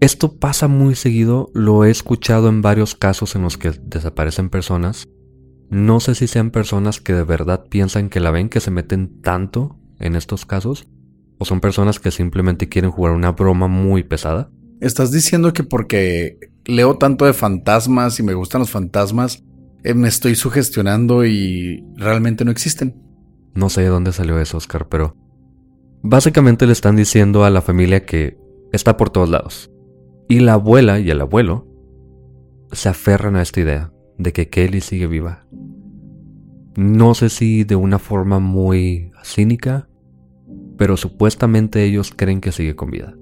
Esto 0.00 0.38
pasa 0.38 0.68
muy 0.68 0.94
seguido, 0.94 1.50
lo 1.54 1.86
he 1.86 1.90
escuchado 1.90 2.50
en 2.50 2.60
varios 2.60 2.94
casos 2.94 3.34
en 3.34 3.42
los 3.42 3.56
que 3.56 3.72
desaparecen 3.82 4.50
personas. 4.50 5.08
No 5.70 6.00
sé 6.00 6.14
si 6.14 6.26
sean 6.26 6.50
personas 6.50 7.00
que 7.00 7.14
de 7.14 7.24
verdad 7.24 7.64
piensan 7.70 8.10
que 8.10 8.20
la 8.20 8.30
ven, 8.30 8.50
que 8.50 8.60
se 8.60 8.70
meten 8.70 9.22
tanto 9.22 9.78
en 9.98 10.14
estos 10.14 10.44
casos, 10.44 10.86
o 11.38 11.46
son 11.46 11.60
personas 11.60 12.00
que 12.00 12.10
simplemente 12.10 12.68
quieren 12.68 12.90
jugar 12.90 13.14
una 13.14 13.32
broma 13.32 13.66
muy 13.66 14.02
pesada. 14.02 14.50
¿Estás 14.80 15.12
diciendo 15.12 15.52
que 15.52 15.62
porque 15.62 16.38
leo 16.64 16.96
tanto 16.96 17.26
de 17.26 17.34
fantasmas 17.34 18.18
y 18.18 18.22
me 18.22 18.32
gustan 18.32 18.60
los 18.60 18.70
fantasmas, 18.70 19.44
eh, 19.84 19.92
me 19.92 20.08
estoy 20.08 20.34
sugestionando 20.34 21.26
y 21.26 21.84
realmente 21.96 22.46
no 22.46 22.50
existen? 22.50 22.94
No 23.54 23.68
sé 23.68 23.82
de 23.82 23.88
dónde 23.88 24.12
salió 24.12 24.40
eso, 24.40 24.56
Oscar, 24.56 24.88
pero 24.88 25.16
básicamente 26.02 26.66
le 26.66 26.72
están 26.72 26.96
diciendo 26.96 27.44
a 27.44 27.50
la 27.50 27.60
familia 27.60 28.06
que 28.06 28.38
está 28.72 28.96
por 28.96 29.10
todos 29.10 29.28
lados. 29.28 29.70
Y 30.30 30.40
la 30.40 30.54
abuela 30.54 30.98
y 30.98 31.10
el 31.10 31.20
abuelo 31.20 31.66
se 32.72 32.88
aferran 32.88 33.36
a 33.36 33.42
esta 33.42 33.60
idea 33.60 33.92
de 34.16 34.32
que 34.32 34.48
Kelly 34.48 34.80
sigue 34.80 35.06
viva. 35.06 35.46
No 36.76 37.14
sé 37.14 37.28
si 37.28 37.64
de 37.64 37.76
una 37.76 37.98
forma 37.98 38.38
muy 38.38 39.10
cínica, 39.24 39.88
pero 40.78 40.96
supuestamente 40.96 41.84
ellos 41.84 42.12
creen 42.16 42.40
que 42.40 42.52
sigue 42.52 42.76
con 42.76 42.90
vida. 42.90 43.14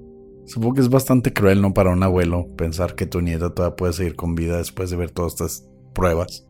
Supongo 0.48 0.76
que 0.76 0.80
es 0.80 0.88
bastante 0.88 1.34
cruel, 1.34 1.61
¿no? 1.61 1.74
Para 1.74 1.90
un 1.90 2.02
abuelo 2.02 2.48
pensar 2.56 2.94
que 2.94 3.04
tu 3.04 3.20
nieta 3.20 3.50
todavía 3.50 3.76
puede 3.76 3.92
seguir 3.92 4.16
con 4.16 4.34
vida 4.34 4.56
después 4.56 4.88
de 4.88 4.96
ver 4.96 5.11
todas 5.11 5.34
estas 5.34 5.68
pruebas. 5.92 6.48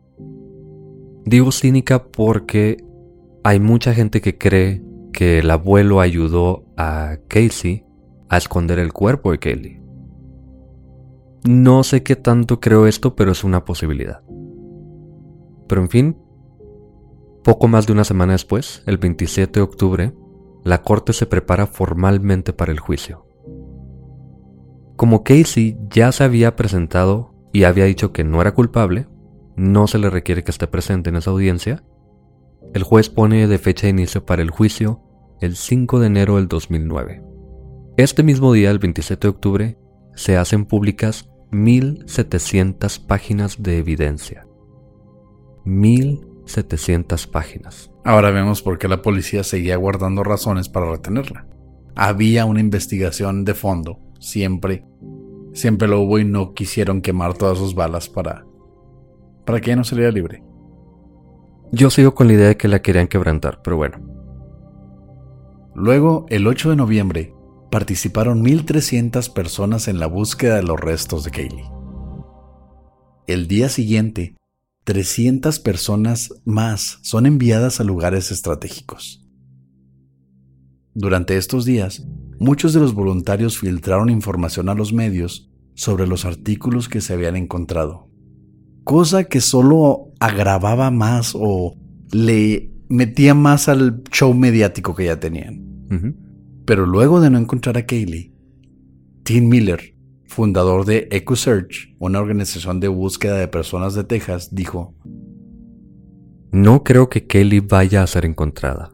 Digo 1.25 1.51
cínica 1.51 2.05
porque 2.05 2.81
hay 3.43 3.59
mucha 3.59 3.93
gente 3.93 4.21
que 4.21 4.37
cree 4.37 4.81
que 5.11 5.39
el 5.39 5.51
abuelo 5.51 5.99
ayudó 5.99 6.63
a 6.77 7.17
Casey 7.27 7.85
a 8.29 8.37
esconder 8.37 8.79
el 8.79 8.93
cuerpo 8.93 9.31
de 9.31 9.39
Kelly. 9.39 9.81
No 11.43 11.83
sé 11.83 12.01
qué 12.01 12.15
tanto 12.15 12.61
creo 12.61 12.87
esto, 12.87 13.17
pero 13.17 13.33
es 13.33 13.43
una 13.43 13.65
posibilidad. 13.65 14.21
Pero 15.67 15.81
en 15.81 15.89
fin, 15.89 16.17
poco 17.43 17.67
más 17.67 17.85
de 17.85 17.91
una 17.91 18.05
semana 18.05 18.31
después, 18.31 18.81
el 18.85 18.97
27 18.97 19.59
de 19.59 19.61
octubre, 19.61 20.13
la 20.63 20.83
corte 20.83 21.11
se 21.11 21.25
prepara 21.25 21.67
formalmente 21.67 22.53
para 22.53 22.71
el 22.71 22.79
juicio. 22.79 23.28
Como 24.99 25.23
Casey 25.23 25.77
ya 25.89 26.11
se 26.11 26.25
había 26.25 26.57
presentado 26.57 27.33
y 27.53 27.63
había 27.63 27.85
dicho 27.85 28.11
que 28.11 28.25
no 28.25 28.41
era 28.41 28.53
culpable, 28.53 29.07
no 29.55 29.87
se 29.87 29.97
le 29.97 30.09
requiere 30.09 30.43
que 30.43 30.51
esté 30.51 30.67
presente 30.67 31.09
en 31.09 31.15
esa 31.15 31.31
audiencia, 31.31 31.85
el 32.73 32.83
juez 32.83 33.09
pone 33.09 33.47
de 33.47 33.57
fecha 33.59 33.87
de 33.87 33.91
inicio 33.91 34.25
para 34.25 34.41
el 34.41 34.49
juicio 34.49 35.01
el 35.39 35.55
5 35.55 36.01
de 36.01 36.07
enero 36.07 36.35
del 36.35 36.49
2009. 36.49 37.23
Este 37.95 38.23
mismo 38.23 38.51
día, 38.51 38.71
el 38.71 38.79
27 38.79 39.25
de 39.25 39.29
octubre, 39.29 39.77
se 40.15 40.35
hacen 40.35 40.65
públicas 40.65 41.29
1.700 41.53 43.05
páginas 43.05 43.63
de 43.63 43.77
evidencia. 43.77 44.47
1.700 45.63 47.25
páginas. 47.31 47.89
Ahora 48.03 48.31
vemos 48.31 48.61
por 48.61 48.77
qué 48.77 48.89
la 48.89 49.01
policía 49.01 49.45
seguía 49.45 49.77
guardando 49.77 50.25
razones 50.25 50.67
para 50.67 50.91
retenerla. 50.91 51.47
Había 51.95 52.43
una 52.43 52.59
investigación 52.59 53.45
de 53.45 53.53
fondo, 53.53 54.08
siempre. 54.19 54.85
Siempre 55.53 55.87
lo 55.87 56.01
hubo 56.01 56.19
y 56.19 56.25
no 56.25 56.53
quisieron 56.53 57.01
quemar 57.01 57.33
todas 57.33 57.57
sus 57.57 57.73
balas 57.73 58.07
para, 58.07 58.45
para 59.45 59.59
que 59.59 59.71
ella 59.71 59.77
no 59.77 59.83
saliera 59.83 60.11
libre. 60.11 60.43
Yo 61.71 61.89
sigo 61.89 62.15
con 62.15 62.27
la 62.27 62.33
idea 62.33 62.47
de 62.49 62.57
que 62.57 62.67
la 62.67 62.81
querían 62.81 63.07
quebrantar, 63.07 63.61
pero 63.63 63.77
bueno. 63.77 63.99
Luego, 65.75 66.25
el 66.29 66.47
8 66.47 66.71
de 66.71 66.75
noviembre, 66.75 67.33
participaron 67.71 68.43
1.300 68.43 69.31
personas 69.33 69.87
en 69.87 69.99
la 69.99 70.07
búsqueda 70.07 70.55
de 70.55 70.63
los 70.63 70.79
restos 70.79 71.23
de 71.23 71.31
Kaylee. 71.31 71.69
El 73.27 73.47
día 73.47 73.69
siguiente, 73.69 74.35
300 74.85 75.59
personas 75.59 76.33
más 76.45 76.99
son 77.03 77.27
enviadas 77.27 77.79
a 77.79 77.83
lugares 77.83 78.31
estratégicos. 78.31 79.23
Durante 80.95 81.37
estos 81.37 81.63
días, 81.63 82.07
muchos 82.39 82.73
de 82.73 82.79
los 82.79 82.93
voluntarios 82.93 83.59
filtraron 83.59 84.09
información 84.09 84.69
a 84.69 84.73
los 84.73 84.93
medios 84.93 85.51
sobre 85.75 86.07
los 86.07 86.25
artículos 86.25 86.89
que 86.89 87.01
se 87.01 87.13
habían 87.13 87.35
encontrado, 87.35 88.09
cosa 88.83 89.25
que 89.25 89.41
solo 89.41 90.11
agravaba 90.19 90.91
más 90.91 91.33
o 91.35 91.75
le 92.11 92.71
metía 92.89 93.33
más 93.35 93.69
al 93.69 94.03
show 94.11 94.33
mediático 94.33 94.95
que 94.95 95.05
ya 95.05 95.19
tenían. 95.19 95.65
Pero 96.65 96.85
luego 96.85 97.21
de 97.21 97.29
no 97.29 97.37
encontrar 97.37 97.77
a 97.77 97.85
Kaylee, 97.85 98.33
Tim 99.23 99.47
Miller, 99.47 99.95
fundador 100.25 100.85
de 100.85 101.07
EcoSearch, 101.11 101.95
una 101.99 102.19
organización 102.19 102.79
de 102.79 102.87
búsqueda 102.87 103.37
de 103.37 103.47
personas 103.47 103.95
de 103.95 104.03
Texas, 104.03 104.53
dijo, 104.53 104.95
No 106.51 106.83
creo 106.83 107.09
que 107.09 107.25
Kelly 107.25 107.59
vaya 107.59 108.03
a 108.03 108.07
ser 108.07 108.25
encontrada. 108.25 108.91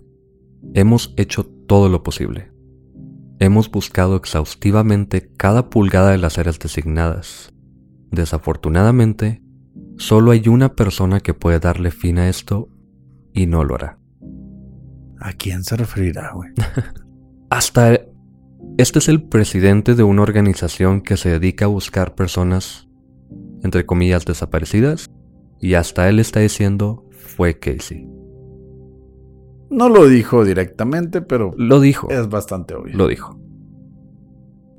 Hemos 0.73 1.13
hecho 1.17 1.45
todo 1.45 1.89
lo 1.89 2.03
posible. 2.03 2.54
Hemos 3.39 3.69
buscado 3.69 4.15
exhaustivamente 4.15 5.31
cada 5.35 5.69
pulgada 5.69 6.11
de 6.11 6.17
las 6.17 6.37
áreas 6.37 6.59
designadas. 6.59 7.53
Desafortunadamente, 8.11 9.41
solo 9.97 10.31
hay 10.31 10.47
una 10.47 10.75
persona 10.75 11.19
que 11.19 11.33
puede 11.33 11.59
darle 11.59 11.91
fin 11.91 12.17
a 12.17 12.29
esto 12.29 12.69
y 13.33 13.45
no 13.47 13.63
lo 13.63 13.75
hará. 13.75 13.99
¿A 15.19 15.33
quién 15.33 15.63
se 15.63 15.75
referirá, 15.75 16.31
güey? 16.33 16.51
Hasta 17.49 17.99
este 18.77 18.99
es 18.99 19.07
el 19.07 19.23
presidente 19.23 19.95
de 19.95 20.03
una 20.03 20.21
organización 20.21 21.01
que 21.01 21.15
se 21.15 21.29
dedica 21.29 21.65
a 21.65 21.69
buscar 21.69 22.13
personas, 22.13 22.89
entre 23.63 23.85
comillas, 23.85 24.25
desaparecidas, 24.25 25.09
y 25.61 25.75
hasta 25.75 26.09
él 26.09 26.19
está 26.19 26.41
diciendo 26.41 27.07
fue 27.11 27.57
Casey. 27.57 28.05
No 29.69 29.89
lo 29.89 30.07
dijo 30.07 30.45
directamente, 30.45 31.21
pero 31.21 31.53
Lo 31.57 31.79
dijo. 31.79 32.09
es 32.09 32.29
bastante 32.29 32.75
obvio. 32.75 32.95
Lo 32.95 33.07
dijo. 33.07 33.39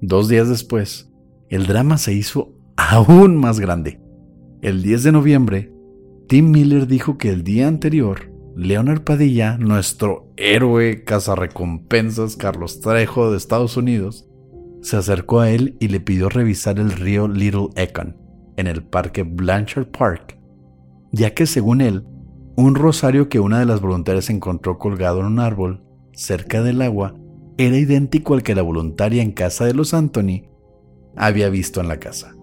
Dos 0.00 0.28
días 0.28 0.48
después, 0.48 1.10
el 1.48 1.66
drama 1.66 1.98
se 1.98 2.12
hizo 2.12 2.52
aún 2.76 3.36
más 3.36 3.60
grande. 3.60 4.00
El 4.62 4.82
10 4.82 5.04
de 5.04 5.12
noviembre, 5.12 5.72
Tim 6.28 6.50
Miller 6.50 6.86
dijo 6.86 7.18
que 7.18 7.30
el 7.30 7.42
día 7.44 7.68
anterior, 7.68 8.32
Leonard 8.56 9.02
Padilla, 9.02 9.58
nuestro 9.58 10.32
héroe 10.36 11.04
cazarrecompensas 11.04 12.36
Carlos 12.36 12.80
Trejo 12.80 13.30
de 13.30 13.36
Estados 13.36 13.76
Unidos, 13.76 14.28
se 14.82 14.96
acercó 14.96 15.40
a 15.40 15.50
él 15.50 15.76
y 15.80 15.88
le 15.88 16.00
pidió 16.00 16.28
revisar 16.28 16.78
el 16.78 16.92
río 16.92 17.28
Little 17.28 17.68
Econ 17.76 18.16
en 18.56 18.66
el 18.66 18.82
parque 18.82 19.22
Blanchard 19.24 19.88
Park, 19.88 20.38
ya 21.12 21.34
que 21.34 21.46
según 21.46 21.80
él, 21.80 22.04
un 22.56 22.74
rosario 22.74 23.28
que 23.28 23.38
una 23.38 23.58
de 23.58 23.66
las 23.66 23.80
voluntarias 23.80 24.30
encontró 24.30 24.78
colgado 24.78 25.20
en 25.20 25.26
un 25.26 25.40
árbol 25.40 25.82
cerca 26.12 26.62
del 26.62 26.80
agua 26.80 27.14
era 27.58 27.76
idéntico 27.76 28.34
al 28.34 28.42
que 28.42 28.54
la 28.54 28.62
voluntaria 28.62 29.22
en 29.22 29.32
casa 29.32 29.66
de 29.66 29.74
los 29.74 29.94
Anthony 29.94 30.44
había 31.16 31.48
visto 31.48 31.80
en 31.80 31.88
la 31.88 31.98
casa, 31.98 32.34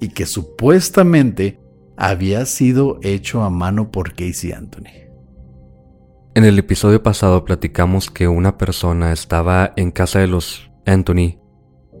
y 0.00 0.08
que 0.08 0.26
supuestamente 0.26 1.60
había 1.96 2.46
sido 2.46 2.98
hecho 3.02 3.42
a 3.42 3.50
mano 3.50 3.90
por 3.90 4.14
Casey 4.14 4.52
Anthony. 4.52 5.10
En 6.34 6.44
el 6.44 6.58
episodio 6.58 7.02
pasado 7.02 7.44
platicamos 7.44 8.10
que 8.10 8.28
una 8.28 8.56
persona 8.56 9.12
estaba 9.12 9.72
en 9.76 9.90
casa 9.90 10.20
de 10.20 10.28
los 10.28 10.70
Anthony, 10.86 11.40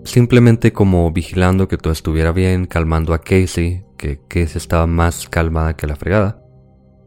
simplemente 0.04 0.72
como 0.72 1.10
vigilando 1.12 1.68
que 1.68 1.76
todo 1.76 1.92
estuviera 1.92 2.32
bien, 2.32 2.66
calmando 2.66 3.12
a 3.12 3.20
Casey, 3.20 3.84
que 3.96 4.20
Casey 4.28 4.56
estaba 4.56 4.86
más 4.86 5.28
calmada 5.28 5.76
que 5.76 5.86
la 5.88 5.96
fregada. 5.96 6.39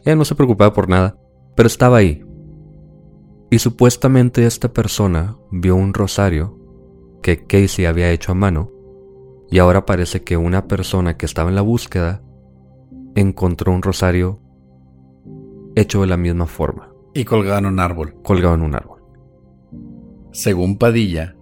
Ella 0.06 0.16
no 0.16 0.26
se 0.26 0.36
preocupaba 0.36 0.74
por 0.74 0.90
nada, 0.90 1.18
pero 1.56 1.68
estaba 1.68 1.98
ahí. 1.98 2.24
Y 3.50 3.60
supuestamente 3.60 4.46
esta 4.46 4.74
persona 4.74 5.38
vio 5.52 5.76
un 5.76 5.94
rosario 5.94 6.60
que 7.22 7.46
Casey 7.46 7.86
había 7.86 8.12
hecho 8.12 8.32
a 8.32 8.36
mano, 8.36 8.72
y 9.50 9.60
ahora 9.60 9.86
parece 9.86 10.24
que 10.24 10.36
una 10.36 10.68
persona 10.68 11.16
que 11.16 11.26
estaba 11.26 11.50
en 11.50 11.56
la 11.56 11.62
búsqueda 11.62 12.22
encontró 13.16 13.72
un 13.72 13.82
rosario 13.82 14.42
hecho 15.76 16.02
de 16.02 16.08
la 16.08 16.18
misma 16.18 16.48
forma. 16.48 16.92
Y 17.14 17.24
colgado 17.26 17.60
en 17.60 17.68
un 17.68 17.80
árbol. 17.80 18.16
Colgado 18.24 18.56
en 18.56 18.62
un 18.64 18.76
árbol. 18.76 19.04
Según 20.32 20.78
Padilla, 20.78 21.36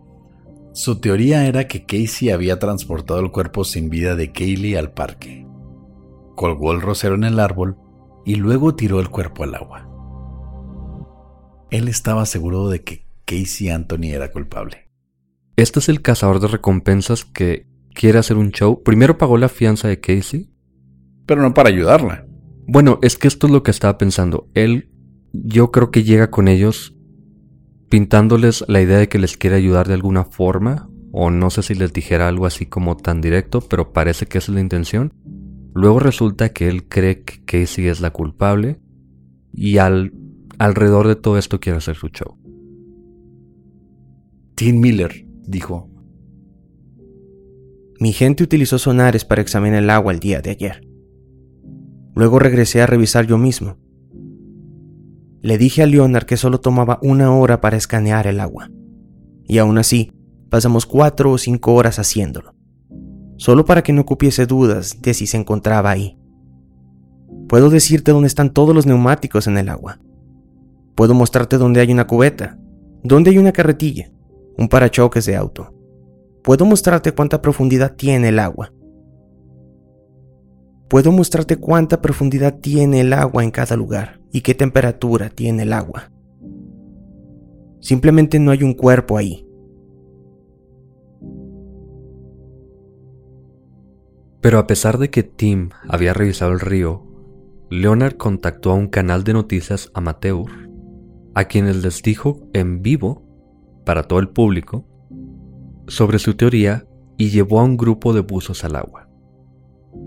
su 0.73 0.99
teoría 0.99 1.47
era 1.47 1.67
que 1.67 1.85
Casey 1.85 2.29
había 2.29 2.59
transportado 2.59 3.21
el 3.21 3.31
cuerpo 3.31 3.63
sin 3.63 3.89
vida 3.89 4.15
de 4.15 4.31
Kaylee 4.31 4.75
al 4.75 4.91
parque. 4.91 5.47
Colgó 6.35 6.73
el 6.73 6.81
rosero 6.81 7.15
en 7.15 7.23
el 7.23 7.39
árbol 7.39 7.77
y 8.25 8.35
luego 8.35 8.75
tiró 8.75 8.99
el 8.99 9.09
cuerpo 9.09 9.43
al 9.43 9.55
agua. 9.55 9.87
Él 11.69 11.87
estaba 11.87 12.25
seguro 12.25 12.69
de 12.69 12.83
que 12.83 13.05
Casey 13.25 13.69
Anthony 13.69 14.13
era 14.13 14.31
culpable. 14.31 14.89
Este 15.55 15.79
es 15.79 15.89
el 15.89 16.01
cazador 16.01 16.39
de 16.39 16.47
recompensas 16.47 17.25
que 17.25 17.65
quiere 17.93 18.19
hacer 18.19 18.37
un 18.37 18.51
show. 18.51 18.83
Primero 18.83 19.17
pagó 19.17 19.37
la 19.37 19.49
fianza 19.49 19.87
de 19.87 19.99
Casey. 19.99 20.49
Pero 21.25 21.41
no 21.41 21.53
para 21.53 21.69
ayudarla. 21.69 22.25
Bueno, 22.67 22.99
es 23.01 23.17
que 23.17 23.27
esto 23.27 23.47
es 23.47 23.53
lo 23.53 23.63
que 23.63 23.71
estaba 23.71 23.97
pensando. 23.97 24.49
Él, 24.53 24.91
yo 25.33 25.71
creo 25.71 25.91
que 25.91 26.03
llega 26.03 26.29
con 26.31 26.47
ellos 26.47 26.97
pintándoles 27.89 28.63
la 28.67 28.81
idea 28.81 28.97
de 28.97 29.09
que 29.09 29.19
les 29.19 29.37
quiere 29.37 29.55
ayudar 29.55 29.87
de 29.87 29.93
alguna 29.93 30.25
forma. 30.25 30.89
O 31.13 31.29
no 31.29 31.49
sé 31.49 31.61
si 31.61 31.75
les 31.75 31.91
dijera 31.91 32.27
algo 32.27 32.45
así 32.45 32.65
como 32.65 32.95
tan 32.95 33.19
directo, 33.21 33.61
pero 33.61 33.91
parece 33.91 34.25
que 34.25 34.37
esa 34.37 34.51
es 34.51 34.55
la 34.55 34.61
intención. 34.61 35.13
Luego 35.73 35.99
resulta 35.99 36.49
que 36.49 36.67
él 36.67 36.87
cree 36.87 37.23
que 37.23 37.43
Casey 37.45 37.87
es 37.87 38.01
la 38.01 38.11
culpable 38.11 38.79
y 39.53 39.77
al, 39.77 40.13
alrededor 40.59 41.07
de 41.07 41.15
todo 41.15 41.37
esto 41.37 41.59
quiere 41.59 41.77
hacer 41.77 41.95
su 41.95 42.09
show. 42.09 42.37
Tim 44.55 44.79
Miller 44.79 45.25
dijo, 45.47 45.89
Mi 47.99 48.11
gente 48.11 48.43
utilizó 48.43 48.77
sonares 48.77 49.23
para 49.23 49.41
examinar 49.41 49.81
el 49.81 49.89
agua 49.89 50.11
el 50.11 50.19
día 50.19 50.41
de 50.41 50.51
ayer. 50.51 50.87
Luego 52.15 52.39
regresé 52.39 52.81
a 52.81 52.87
revisar 52.87 53.25
yo 53.25 53.37
mismo. 53.37 53.77
Le 55.41 55.57
dije 55.57 55.81
a 55.81 55.85
Leonard 55.87 56.25
que 56.25 56.37
solo 56.37 56.59
tomaba 56.59 56.99
una 57.01 57.33
hora 57.33 57.61
para 57.61 57.77
escanear 57.77 58.27
el 58.27 58.41
agua. 58.41 58.69
Y 59.45 59.57
aún 59.57 59.77
así, 59.77 60.11
pasamos 60.49 60.85
cuatro 60.85 61.31
o 61.31 61.37
cinco 61.37 61.73
horas 61.73 61.97
haciéndolo 61.97 62.60
solo 63.41 63.65
para 63.65 63.81
que 63.81 63.91
no 63.91 64.05
cupiese 64.05 64.45
dudas 64.45 65.01
de 65.01 65.15
si 65.15 65.25
se 65.25 65.35
encontraba 65.35 65.89
ahí. 65.89 66.15
Puedo 67.49 67.71
decirte 67.71 68.11
dónde 68.11 68.27
están 68.27 68.53
todos 68.53 68.75
los 68.75 68.85
neumáticos 68.85 69.47
en 69.47 69.57
el 69.57 69.67
agua. 69.69 69.99
Puedo 70.93 71.15
mostrarte 71.15 71.57
dónde 71.57 71.81
hay 71.81 71.91
una 71.91 72.05
cubeta, 72.05 72.59
dónde 73.01 73.31
hay 73.31 73.39
una 73.39 73.51
carretilla, 73.51 74.11
un 74.59 74.69
parachoques 74.69 75.25
de 75.25 75.35
auto. 75.35 75.73
Puedo 76.43 76.65
mostrarte 76.65 77.13
cuánta 77.13 77.41
profundidad 77.41 77.95
tiene 77.95 78.29
el 78.29 78.37
agua. 78.37 78.71
Puedo 80.87 81.11
mostrarte 81.11 81.57
cuánta 81.57 81.99
profundidad 81.99 82.59
tiene 82.59 83.01
el 83.01 83.11
agua 83.11 83.43
en 83.43 83.49
cada 83.49 83.75
lugar 83.75 84.21
y 84.31 84.41
qué 84.41 84.53
temperatura 84.53 85.29
tiene 85.29 85.63
el 85.63 85.73
agua. 85.73 86.11
Simplemente 87.79 88.37
no 88.37 88.51
hay 88.51 88.61
un 88.61 88.75
cuerpo 88.75 89.17
ahí. 89.17 89.47
Pero 94.41 94.57
a 94.57 94.65
pesar 94.65 94.97
de 94.97 95.09
que 95.11 95.23
Tim 95.23 95.69
había 95.87 96.13
revisado 96.13 96.51
el 96.51 96.59
río, 96.59 97.05
Leonard 97.69 98.17
contactó 98.17 98.71
a 98.71 98.75
un 98.75 98.87
canal 98.87 99.23
de 99.23 99.33
noticias 99.33 99.91
amateur, 99.93 100.45
a 101.35 101.45
quienes 101.45 101.77
les 101.83 102.01
dijo 102.01 102.49
en 102.53 102.81
vivo, 102.81 103.23
para 103.85 104.03
todo 104.03 104.19
el 104.19 104.29
público, 104.29 104.85
sobre 105.87 106.19
su 106.19 106.33
teoría 106.35 106.85
y 107.17 107.29
llevó 107.29 107.59
a 107.59 107.63
un 107.63 107.77
grupo 107.77 108.13
de 108.13 108.21
buzos 108.21 108.63
al 108.63 108.75
agua. 108.75 109.07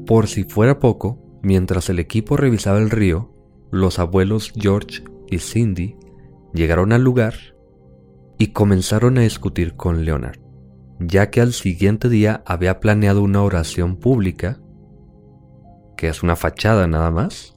Por 0.07 0.27
si 0.27 0.45
fuera 0.45 0.79
poco, 0.79 1.39
mientras 1.43 1.89
el 1.89 1.99
equipo 1.99 2.37
revisaba 2.37 2.79
el 2.79 2.91
río, 2.91 3.33
los 3.71 3.99
abuelos 3.99 4.53
George 4.57 5.05
y 5.31 5.39
Cindy 5.39 5.97
llegaron 6.53 6.93
al 6.93 7.03
lugar 7.03 7.35
y 8.39 8.49
comenzaron 8.49 9.19
a 9.19 9.23
discutir 9.23 9.75
con 9.75 10.05
Leonard 10.05 10.44
ya 11.07 11.31
que 11.31 11.41
al 11.41 11.53
siguiente 11.53 12.09
día 12.09 12.43
había 12.47 12.81
planeado 12.81 13.23
una 13.23 13.43
oración 13.43 13.97
pública, 13.97 14.61
que 15.97 16.09
es 16.09 16.23
una 16.23 16.37
fachada 16.37 16.87
nada 16.87 17.11
más. 17.11 17.55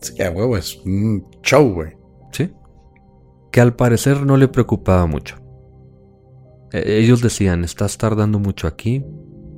Sí, 0.00 0.22
a 0.22 0.30
huevo, 0.30 0.56
es 0.56 0.76
un 0.84 1.26
show, 1.42 1.72
güey. 1.72 1.96
Sí. 2.32 2.52
Que 3.50 3.60
al 3.60 3.74
parecer 3.74 4.24
no 4.24 4.36
le 4.36 4.48
preocupaba 4.48 5.06
mucho. 5.06 5.36
E, 6.72 6.98
ellos 6.98 7.22
decían, 7.22 7.64
estás 7.64 7.98
tardando 7.98 8.38
mucho 8.38 8.66
aquí, 8.66 9.04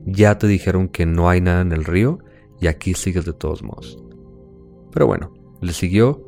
ya 0.07 0.39
te 0.39 0.47
dijeron 0.47 0.89
que 0.89 1.07
no 1.07 1.29
hay 1.29 1.41
nada 1.41 1.61
en 1.61 1.73
el 1.73 1.85
río 1.85 2.19
y 2.61 2.67
aquí 2.67 2.95
sigues 2.95 3.25
de 3.25 3.33
todos 3.33 3.63
modos. 3.63 4.03
Pero 4.93 5.07
bueno, 5.07 5.35
le 5.61 5.73
siguió 5.73 6.25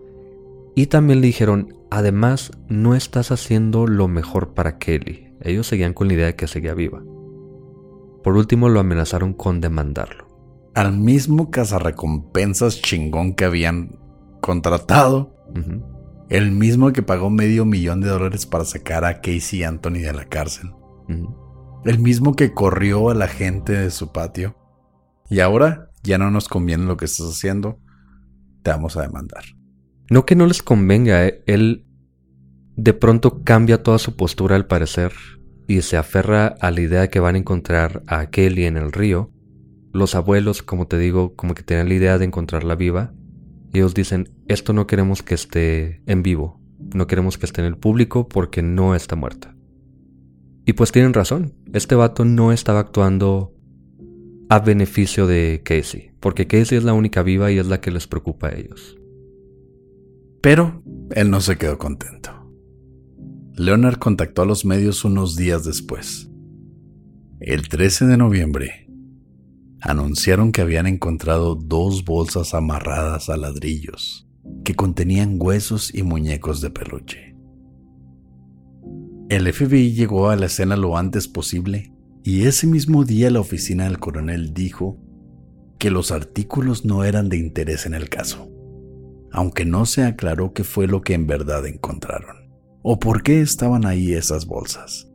y 0.74 0.86
también 0.86 1.20
le 1.20 1.28
dijeron, 1.28 1.74
además 1.90 2.52
no 2.68 2.94
estás 2.94 3.30
haciendo 3.30 3.86
lo 3.86 4.08
mejor 4.08 4.54
para 4.54 4.78
Kelly. 4.78 5.29
Ellos 5.40 5.66
seguían 5.66 5.94
con 5.94 6.08
la 6.08 6.14
idea 6.14 6.26
de 6.26 6.36
que 6.36 6.46
seguía 6.46 6.74
viva. 6.74 7.02
Por 8.22 8.36
último 8.36 8.68
lo 8.68 8.80
amenazaron 8.80 9.32
con 9.32 9.60
demandarlo. 9.60 10.28
Al 10.74 10.96
mismo 10.96 11.50
cazarrecompensas 11.50 12.80
chingón 12.82 13.34
que 13.34 13.44
habían 13.44 13.98
contratado. 14.40 15.36
El 16.28 16.52
mismo 16.52 16.92
que 16.92 17.02
pagó 17.02 17.30
medio 17.30 17.64
millón 17.64 18.00
de 18.00 18.08
dólares 18.08 18.46
para 18.46 18.64
sacar 18.64 19.04
a 19.04 19.20
Casey 19.20 19.64
Anthony 19.64 20.00
de 20.00 20.12
la 20.12 20.26
cárcel. 20.26 20.70
El 21.84 21.98
mismo 21.98 22.36
que 22.36 22.52
corrió 22.52 23.10
a 23.10 23.14
la 23.14 23.26
gente 23.26 23.72
de 23.72 23.90
su 23.90 24.12
patio. 24.12 24.56
Y 25.28 25.40
ahora 25.40 25.90
ya 26.02 26.18
no 26.18 26.30
nos 26.30 26.48
conviene 26.48 26.84
lo 26.84 26.96
que 26.96 27.06
estás 27.06 27.26
haciendo. 27.26 27.80
Te 28.62 28.70
vamos 28.70 28.96
a 28.96 29.02
demandar. 29.02 29.44
No 30.10 30.26
que 30.26 30.36
no 30.36 30.46
les 30.46 30.62
convenga, 30.62 31.24
¿eh? 31.24 31.42
él 31.46 31.86
de 32.82 32.94
pronto 32.94 33.42
cambia 33.44 33.82
toda 33.82 33.98
su 33.98 34.16
postura 34.16 34.56
al 34.56 34.66
parecer 34.66 35.12
y 35.68 35.82
se 35.82 35.98
aferra 35.98 36.46
a 36.46 36.70
la 36.70 36.80
idea 36.80 37.02
de 37.02 37.10
que 37.10 37.20
van 37.20 37.34
a 37.34 37.38
encontrar 37.38 38.02
a 38.06 38.30
Kelly 38.30 38.64
en 38.64 38.78
el 38.78 38.90
río. 38.90 39.30
Los 39.92 40.14
abuelos, 40.14 40.62
como 40.62 40.86
te 40.86 40.98
digo, 40.98 41.34
como 41.36 41.54
que 41.54 41.62
tienen 41.62 41.90
la 41.90 41.94
idea 41.94 42.16
de 42.16 42.24
encontrarla 42.24 42.76
viva. 42.76 43.12
Y 43.70 43.78
ellos 43.78 43.92
dicen, 43.92 44.30
esto 44.48 44.72
no 44.72 44.86
queremos 44.86 45.22
que 45.22 45.34
esté 45.34 46.02
en 46.06 46.22
vivo, 46.22 46.58
no 46.94 47.06
queremos 47.06 47.36
que 47.36 47.44
esté 47.44 47.60
en 47.60 47.66
el 47.66 47.76
público 47.76 48.28
porque 48.28 48.62
no 48.62 48.94
está 48.94 49.14
muerta. 49.14 49.54
Y 50.64 50.72
pues 50.72 50.90
tienen 50.90 51.12
razón, 51.12 51.54
este 51.74 51.94
vato 51.94 52.24
no 52.24 52.50
estaba 52.50 52.80
actuando 52.80 53.52
a 54.48 54.58
beneficio 54.60 55.26
de 55.26 55.60
Casey, 55.62 56.12
porque 56.18 56.46
Casey 56.46 56.78
es 56.78 56.84
la 56.84 56.94
única 56.94 57.22
viva 57.22 57.52
y 57.52 57.58
es 57.58 57.66
la 57.66 57.80
que 57.80 57.90
les 57.90 58.06
preocupa 58.06 58.48
a 58.48 58.56
ellos. 58.56 58.96
Pero 60.40 60.82
él 61.10 61.30
no 61.30 61.42
se 61.42 61.58
quedó 61.58 61.76
contento. 61.76 62.39
Leonard 63.56 63.98
contactó 63.98 64.42
a 64.42 64.46
los 64.46 64.64
medios 64.64 65.04
unos 65.04 65.36
días 65.36 65.64
después. 65.64 66.30
El 67.40 67.68
13 67.68 68.06
de 68.06 68.16
noviembre, 68.16 68.90
anunciaron 69.80 70.52
que 70.52 70.60
habían 70.60 70.86
encontrado 70.86 71.54
dos 71.54 72.04
bolsas 72.04 72.54
amarradas 72.54 73.28
a 73.28 73.36
ladrillos 73.36 74.26
que 74.64 74.74
contenían 74.74 75.36
huesos 75.38 75.94
y 75.94 76.02
muñecos 76.02 76.60
de 76.60 76.70
peluche. 76.70 77.36
El 79.28 79.50
FBI 79.52 79.92
llegó 79.92 80.28
a 80.28 80.36
la 80.36 80.46
escena 80.46 80.76
lo 80.76 80.96
antes 80.96 81.28
posible 81.28 81.92
y 82.22 82.44
ese 82.44 82.66
mismo 82.66 83.04
día 83.04 83.30
la 83.30 83.40
oficina 83.40 83.84
del 83.84 83.98
coronel 83.98 84.52
dijo 84.52 84.98
que 85.78 85.90
los 85.90 86.10
artículos 86.10 86.84
no 86.84 87.04
eran 87.04 87.28
de 87.28 87.38
interés 87.38 87.86
en 87.86 87.94
el 87.94 88.08
caso, 88.08 88.50
aunque 89.32 89.64
no 89.64 89.86
se 89.86 90.04
aclaró 90.04 90.52
qué 90.52 90.64
fue 90.64 90.86
lo 90.86 91.00
que 91.00 91.14
en 91.14 91.26
verdad 91.26 91.66
encontraron. 91.66 92.39
¿O 92.82 92.98
por 92.98 93.22
qué 93.22 93.40
estaban 93.40 93.86
ahí 93.86 94.12
esas 94.12 94.46
bolsas? 94.46 95.10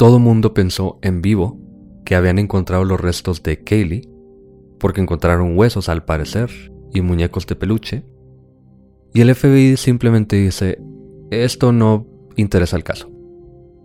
todo 0.00 0.18
mundo 0.18 0.54
pensó 0.54 0.98
en 1.02 1.20
vivo 1.20 1.60
que 2.06 2.14
habían 2.14 2.38
encontrado 2.38 2.86
los 2.86 2.98
restos 2.98 3.42
de 3.42 3.62
Kaylee, 3.62 4.08
porque 4.78 5.02
encontraron 5.02 5.58
huesos 5.58 5.90
al 5.90 6.06
parecer 6.06 6.48
y 6.94 7.02
muñecos 7.02 7.46
de 7.46 7.54
peluche. 7.54 8.06
Y 9.12 9.20
el 9.20 9.34
FBI 9.34 9.76
simplemente 9.76 10.36
dice, 10.36 10.82
esto 11.30 11.72
no 11.72 12.06
interesa 12.36 12.78
el 12.78 12.82
caso. 12.82 13.10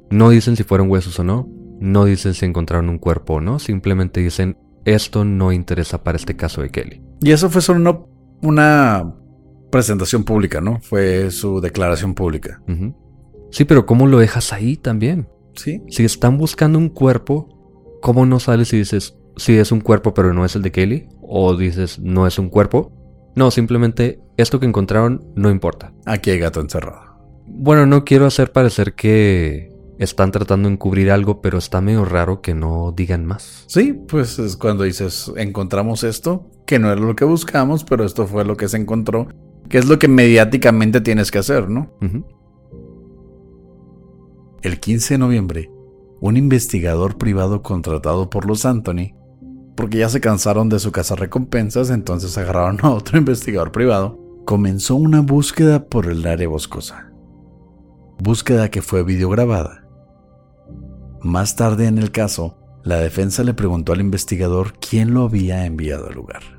No 0.09 0.29
dicen 0.29 0.55
si 0.55 0.63
fueron 0.63 0.89
huesos 0.89 1.19
o 1.19 1.25
no, 1.25 1.49
no 1.81 2.05
dicen 2.05 2.33
si 2.33 2.45
encontraron 2.45 2.87
un 2.87 2.97
cuerpo 2.97 3.33
o 3.33 3.41
no, 3.41 3.59
simplemente 3.59 4.21
dicen, 4.21 4.57
esto 4.85 5.25
no 5.25 5.51
interesa 5.51 6.01
para 6.01 6.15
este 6.15 6.37
caso 6.37 6.61
de 6.61 6.69
Kelly. 6.69 7.01
Y 7.23 7.31
eso 7.31 7.49
fue 7.49 7.61
solo 7.61 7.81
una, 7.81 7.99
una 8.41 9.15
presentación 9.75 10.23
pública, 10.23 10.61
¿no? 10.61 10.79
Fue 10.79 11.31
su 11.31 11.59
declaración 11.59 12.13
pública. 12.13 12.61
Sí, 13.51 13.65
pero 13.65 13.85
¿cómo 13.85 14.07
lo 14.07 14.19
dejas 14.19 14.53
ahí 14.53 14.77
también? 14.77 15.27
Sí. 15.53 15.81
Si 15.89 16.05
están 16.05 16.37
buscando 16.37 16.79
un 16.79 16.87
cuerpo, 16.87 17.49
¿cómo 18.01 18.25
no 18.25 18.39
sales 18.39 18.71
y 18.71 18.77
dices, 18.77 19.17
si 19.35 19.57
es 19.57 19.73
un 19.73 19.81
cuerpo 19.81 20.13
pero 20.13 20.33
no 20.33 20.45
es 20.45 20.55
el 20.55 20.61
de 20.61 20.71
Kelly? 20.71 21.09
O 21.21 21.57
dices, 21.57 21.99
no 21.99 22.25
es 22.25 22.39
un 22.39 22.47
cuerpo. 22.47 22.93
No, 23.35 23.51
simplemente 23.51 24.21
esto 24.37 24.61
que 24.61 24.65
encontraron 24.65 25.29
no 25.35 25.49
importa. 25.49 25.91
Aquí 26.05 26.29
hay 26.29 26.39
gato 26.39 26.61
encerrado. 26.61 27.01
Bueno, 27.45 27.85
no 27.85 28.05
quiero 28.05 28.27
hacer 28.27 28.53
parecer 28.53 28.93
que 28.93 29.73
están 29.99 30.31
tratando 30.31 30.69
de 30.69 30.75
encubrir 30.75 31.11
algo, 31.11 31.41
pero 31.41 31.57
está 31.57 31.81
medio 31.81 32.05
raro 32.05 32.41
que 32.41 32.53
no 32.53 32.93
digan 32.95 33.25
más. 33.25 33.65
Sí, 33.67 33.91
pues 34.07 34.39
es 34.39 34.55
cuando 34.55 34.85
dices, 34.85 35.33
encontramos 35.35 36.05
esto, 36.05 36.49
que 36.65 36.79
no 36.79 36.91
era 36.91 37.01
lo 37.01 37.15
que 37.15 37.25
buscamos, 37.25 37.83
pero 37.83 38.05
esto 38.05 38.25
fue 38.25 38.45
lo 38.45 38.55
que 38.57 38.67
se 38.67 38.77
encontró, 38.77 39.27
que 39.69 39.77
es 39.77 39.87
lo 39.87 39.99
que 39.99 40.07
mediáticamente 40.07 41.01
tienes 41.01 41.31
que 41.31 41.39
hacer, 41.39 41.69
¿no? 41.69 41.91
El 44.61 44.79
15 44.79 45.15
de 45.15 45.17
noviembre, 45.17 45.71
un 46.21 46.37
investigador 46.37 47.17
privado 47.17 47.61
contratado 47.61 48.29
por 48.29 48.45
los 48.45 48.65
Anthony, 48.65 49.13
porque 49.75 49.97
ya 49.99 50.09
se 50.09 50.21
cansaron 50.21 50.69
de 50.69 50.79
su 50.79 50.91
casa 50.91 51.15
recompensas, 51.15 51.89
entonces 51.89 52.37
agarraron 52.37 52.79
a 52.81 52.91
otro 52.91 53.17
investigador 53.19 53.71
privado, 53.71 54.19
comenzó 54.45 54.95
una 54.95 55.21
búsqueda 55.21 55.85
por 55.85 56.07
el 56.07 56.25
área 56.25 56.47
boscosa. 56.47 57.11
Búsqueda 58.17 58.69
que 58.69 58.81
fue 58.81 59.03
videograbada. 59.03 59.85
Más 61.21 61.55
tarde 61.55 61.87
en 61.87 61.97
el 61.97 62.11
caso, 62.11 62.57
la 62.83 62.97
defensa 62.97 63.43
le 63.43 63.53
preguntó 63.53 63.93
al 63.93 63.99
investigador 63.99 64.73
quién 64.79 65.13
lo 65.13 65.23
había 65.23 65.65
enviado 65.65 66.07
al 66.07 66.13
lugar. 66.13 66.54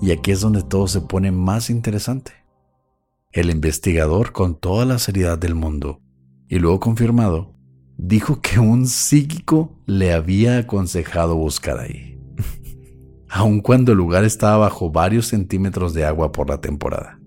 Y 0.00 0.10
aquí 0.10 0.30
es 0.30 0.40
donde 0.40 0.62
todo 0.62 0.88
se 0.88 1.00
pone 1.00 1.32
más 1.32 1.70
interesante. 1.70 2.32
El 3.32 3.50
investigador, 3.50 4.32
con 4.32 4.58
toda 4.58 4.84
la 4.84 4.98
seriedad 4.98 5.38
del 5.38 5.54
mundo, 5.54 6.00
y 6.48 6.58
luego 6.58 6.80
confirmado, 6.80 7.54
dijo 7.96 8.40
que 8.40 8.58
un 8.58 8.86
psíquico 8.86 9.78
le 9.86 10.12
había 10.12 10.58
aconsejado 10.58 11.36
buscar 11.36 11.78
ahí, 11.78 12.18
aun 13.28 13.60
cuando 13.60 13.92
el 13.92 13.98
lugar 13.98 14.24
estaba 14.24 14.58
bajo 14.58 14.90
varios 14.90 15.26
centímetros 15.26 15.94
de 15.94 16.04
agua 16.04 16.32
por 16.32 16.48
la 16.48 16.60
temporada. 16.60 17.18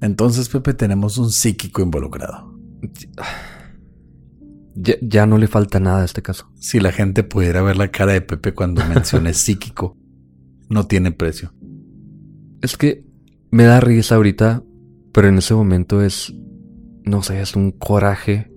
Entonces, 0.00 0.48
Pepe, 0.48 0.74
tenemos 0.74 1.18
un 1.18 1.30
psíquico 1.30 1.82
involucrado. 1.82 2.58
Ya, 4.74 4.94
ya 5.02 5.26
no 5.26 5.36
le 5.36 5.48
falta 5.48 5.80
nada 5.80 6.00
a 6.00 6.04
este 6.06 6.22
caso. 6.22 6.50
Si 6.54 6.80
la 6.80 6.92
gente 6.92 7.24
pudiera 7.24 7.60
ver 7.60 7.76
la 7.76 7.90
cara 7.90 8.14
de 8.14 8.22
Pepe 8.22 8.54
cuando 8.54 8.82
mencione 8.86 9.34
psíquico, 9.34 9.98
no 10.68 10.86
tiene 10.86 11.12
precio. 11.12 11.52
Es 12.60 12.76
que 12.76 13.04
me 13.50 13.64
da 13.64 13.80
risa 13.80 14.14
ahorita, 14.16 14.62
pero 15.12 15.28
en 15.28 15.38
ese 15.38 15.54
momento 15.54 16.02
es, 16.02 16.34
no 17.04 17.22
sé, 17.22 17.40
es 17.40 17.54
un 17.54 17.72
coraje. 17.72 18.50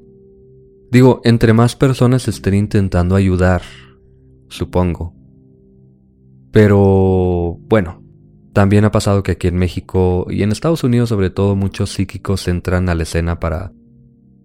Digo, 0.91 1.22
entre 1.24 1.54
más 1.54 1.76
personas 1.76 2.28
estén 2.28 2.54
intentando 2.54 3.15
ayudar, 3.15 3.62
supongo. 4.48 5.13
Pero, 6.52 7.58
bueno, 7.68 8.02
también 8.54 8.86
ha 8.86 8.91
pasado 8.91 9.22
que 9.22 9.34
aquí 9.34 9.48
en 9.48 9.58
México 9.58 10.28
y 10.30 10.44
en 10.44 10.54
Estados 10.54 10.86
Unidos 10.86 11.10
sobre 11.10 11.30
todo 11.30 11.58
muchos 11.58 11.91
psíquicos 11.91 12.48
entran 12.48 12.88
a 12.88 12.96
la 12.96 13.04
escena 13.04 13.38
para, 13.41 13.74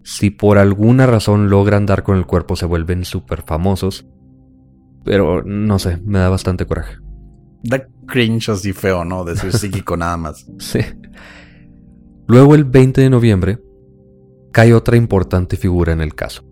si 0.03 0.31
por 0.31 0.57
alguna 0.57 1.05
razón 1.05 1.49
logran 1.49 1.85
dar 1.85 2.03
con 2.03 2.17
el 2.17 2.25
cuerpo, 2.25 2.57
se 2.57 2.65
vuelven 2.65 3.05
súper 3.05 3.43
famosos. 3.43 4.05
Pero, 5.05 5.43
no 5.43 5.79
sé, 5.79 5.97
me 6.03 6.19
da 6.19 6.27
bastante 6.27 6.65
coraje. 6.65 6.97
Da 7.63 7.85
cringe 8.07 8.49
así 8.49 8.73
feo, 8.73 9.05
¿no? 9.05 9.23
Decir 9.23 9.53
psíquico 9.53 9.97
nada 9.97 10.17
más. 10.17 10.45
Sí. 10.59 10.79
Luego 12.27 12.55
el 12.55 12.63
20 12.63 13.01
de 13.01 13.09
noviembre 13.09 13.59
cae 14.53 14.73
otra 14.73 14.95
importante 14.95 15.57
figura 15.57 15.91
en 15.91 16.01
el 16.01 16.15
caso. 16.15 16.43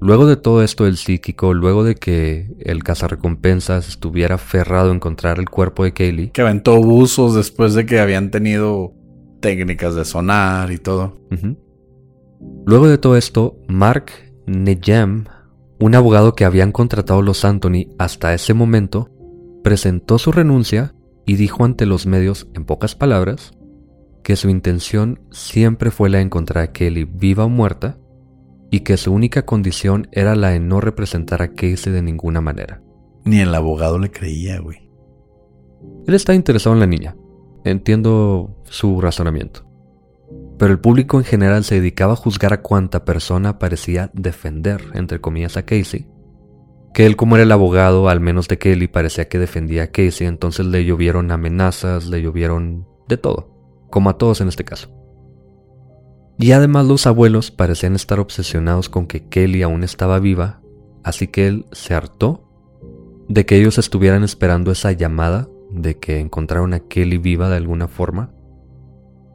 Luego 0.00 0.26
de 0.26 0.36
todo 0.36 0.62
esto 0.62 0.84
del 0.84 0.96
psíquico, 0.96 1.54
luego 1.54 1.84
de 1.84 1.94
que 1.94 2.48
el 2.58 2.82
cazarrecompensas 2.82 3.88
estuviera 3.88 4.34
aferrado 4.34 4.90
a 4.90 4.94
encontrar 4.94 5.38
el 5.38 5.48
cuerpo 5.48 5.84
de 5.84 5.92
Kaylee, 5.92 6.30
Que 6.32 6.42
aventó 6.42 6.80
buzos 6.82 7.34
después 7.36 7.74
de 7.74 7.86
que 7.86 8.00
habían 8.00 8.32
tenido 8.32 8.92
técnicas 9.40 9.94
de 9.94 10.04
sonar 10.04 10.72
y 10.72 10.78
todo. 10.78 11.20
Luego 12.66 12.88
de 12.88 12.98
todo 12.98 13.16
esto, 13.16 13.58
Mark 13.68 14.06
Nejem, 14.46 15.24
un 15.78 15.94
abogado 15.94 16.34
que 16.34 16.44
habían 16.44 16.72
contratado 16.72 17.22
los 17.22 17.44
Anthony 17.44 17.94
hasta 17.98 18.34
ese 18.34 18.54
momento, 18.54 19.08
presentó 19.62 20.18
su 20.18 20.32
renuncia 20.32 20.94
y 21.26 21.36
dijo 21.36 21.64
ante 21.64 21.86
los 21.86 22.06
medios, 22.06 22.48
en 22.54 22.64
pocas 22.64 22.94
palabras, 22.94 23.52
que 24.22 24.36
su 24.36 24.48
intención 24.48 25.20
siempre 25.30 25.90
fue 25.90 26.10
la 26.10 26.18
de 26.18 26.24
encontrar 26.24 26.64
a 26.64 26.72
Kelly 26.72 27.04
viva 27.04 27.44
o 27.44 27.48
muerta 27.48 27.98
y 28.70 28.80
que 28.80 28.96
su 28.96 29.12
única 29.12 29.44
condición 29.44 30.08
era 30.12 30.34
la 30.34 30.50
de 30.50 30.60
no 30.60 30.80
representar 30.80 31.42
a 31.42 31.48
Casey 31.54 31.92
de 31.92 32.02
ninguna 32.02 32.40
manera. 32.40 32.82
Ni 33.24 33.40
el 33.40 33.54
abogado 33.54 33.98
le 33.98 34.10
creía, 34.10 34.60
güey. 34.60 34.90
Él 36.06 36.14
está 36.14 36.34
interesado 36.34 36.74
en 36.74 36.80
la 36.80 36.86
niña. 36.86 37.16
Entiendo 37.64 38.56
su 38.64 39.00
razonamiento. 39.00 39.68
Pero 40.58 40.72
el 40.72 40.80
público 40.80 41.18
en 41.18 41.24
general 41.24 41.64
se 41.64 41.76
dedicaba 41.76 42.14
a 42.14 42.16
juzgar 42.16 42.52
a 42.52 42.62
cuánta 42.62 43.04
persona 43.04 43.58
parecía 43.58 44.10
defender, 44.14 44.82
entre 44.94 45.20
comillas, 45.20 45.56
a 45.56 45.64
Casey. 45.64 46.06
Que 46.94 47.06
él, 47.06 47.16
como 47.16 47.36
era 47.36 47.44
el 47.44 47.52
abogado, 47.52 48.08
al 48.08 48.20
menos 48.20 48.48
de 48.48 48.58
Kelly, 48.58 48.86
parecía 48.86 49.28
que 49.28 49.38
defendía 49.38 49.84
a 49.84 49.86
Casey, 49.88 50.26
entonces 50.26 50.66
le 50.66 50.84
llovieron 50.84 51.30
amenazas, 51.30 52.06
le 52.06 52.20
llovieron 52.20 52.86
de 53.08 53.16
todo, 53.16 53.86
como 53.90 54.10
a 54.10 54.18
todos 54.18 54.40
en 54.40 54.48
este 54.48 54.64
caso. 54.64 54.90
Y 56.38 56.52
además 56.52 56.86
los 56.86 57.06
abuelos 57.06 57.50
parecían 57.50 57.94
estar 57.94 58.18
obsesionados 58.18 58.88
con 58.88 59.06
que 59.06 59.28
Kelly 59.28 59.62
aún 59.62 59.84
estaba 59.84 60.18
viva, 60.18 60.60
así 61.04 61.28
que 61.28 61.46
él 61.46 61.66
se 61.72 61.94
hartó 61.94 62.48
de 63.28 63.46
que 63.46 63.56
ellos 63.56 63.78
estuvieran 63.78 64.24
esperando 64.24 64.70
esa 64.70 64.92
llamada 64.92 65.48
de 65.70 65.98
que 65.98 66.20
encontraron 66.20 66.74
a 66.74 66.80
Kelly 66.80 67.18
viva 67.18 67.48
de 67.48 67.56
alguna 67.56 67.88
forma. 67.88 68.34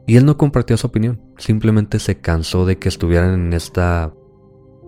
Y 0.06 0.16
él 0.16 0.24
no 0.24 0.36
compartió 0.36 0.76
su 0.76 0.86
opinión, 0.86 1.20
simplemente 1.36 1.98
se 1.98 2.20
cansó 2.20 2.64
de 2.64 2.78
que 2.78 2.88
estuvieran 2.88 3.34
en 3.34 3.52
esta 3.52 4.12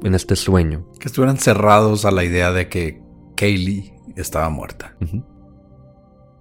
en 0.02 0.14
este 0.14 0.36
sueño. 0.36 0.86
Que 0.98 1.08
estuvieran 1.08 1.38
cerrados 1.38 2.04
a 2.04 2.10
la 2.10 2.24
idea 2.24 2.52
de 2.52 2.68
que 2.68 3.02
Kaylee 3.36 3.94
estaba 4.16 4.50
muerta. 4.50 4.96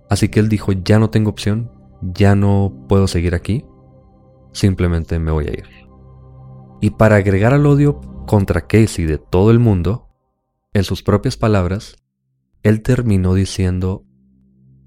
Así 0.10 0.30
que 0.30 0.40
él 0.40 0.50
dijo, 0.50 0.72
ya 0.72 1.00
no 1.00 1.10
tengo 1.10 1.30
opción, 1.30 1.72
ya 2.02 2.36
no 2.36 2.86
puedo 2.88 3.08
seguir 3.08 3.36
aquí, 3.36 3.66
simplemente 4.52 5.20
me 5.20 5.32
voy 5.32 5.46
a 5.46 5.52
ir. 5.52 5.68
Y 6.82 6.92
para 6.92 7.18
agregar 7.18 7.54
al 7.54 7.66
odio 7.66 8.02
contra 8.26 8.68
Casey 8.68 9.06
de 9.06 9.18
todo 9.18 9.52
el 9.52 9.60
mundo, 9.60 10.10
en 10.74 10.84
sus 10.84 11.04
propias 11.04 11.38
palabras, 11.38 11.98
él 12.64 12.82
terminó 12.82 13.34
diciendo, 13.34 14.06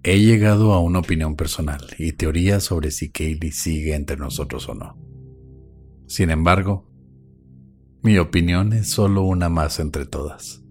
He 0.05 0.21
llegado 0.21 0.73
a 0.73 0.81
una 0.81 0.99
opinión 0.99 1.37
personal 1.37 1.81
y 1.99 2.13
teoría 2.13 2.59
sobre 2.61 2.91
si 2.91 3.13
Kaylee 3.13 3.53
sigue 3.53 3.95
entre 3.95 4.17
nosotros 4.17 4.69
o 4.69 4.75
no. 4.75 4.99
Sin 6.09 6.31
embargo, 6.31 6.92
mi 8.03 8.19
opinión 8.19 8.73
es 8.73 8.91
solo 8.91 9.23
una 9.23 9.49
más 9.49 9.79
entre 9.79 10.07
todas. 10.07 10.63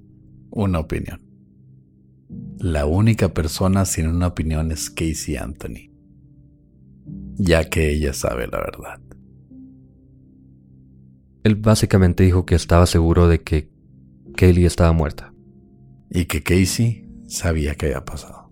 Una 0.49 0.79
opinión. 0.79 1.21
La 2.57 2.85
única 2.85 3.33
persona 3.33 3.85
sin 3.85 4.07
una 4.07 4.27
opinión 4.27 4.71
es 4.71 4.89
Casey 4.89 5.37
Anthony, 5.37 5.91
ya 7.35 7.69
que 7.69 7.91
ella 7.91 8.13
sabe 8.13 8.47
la 8.47 8.59
verdad. 8.59 9.01
él 11.43 11.55
básicamente 11.55 12.23
dijo 12.23 12.45
que 12.45 12.55
estaba 12.55 12.85
seguro 12.85 13.27
de 13.27 13.41
que 13.41 13.71
Kaylee 14.35 14.65
estaba 14.65 14.91
muerta. 14.91 15.33
Y 16.09 16.25
que 16.25 16.43
Casey 16.43 17.09
sabía 17.27 17.75
que 17.75 17.87
había 17.87 18.05
pasado. 18.05 18.51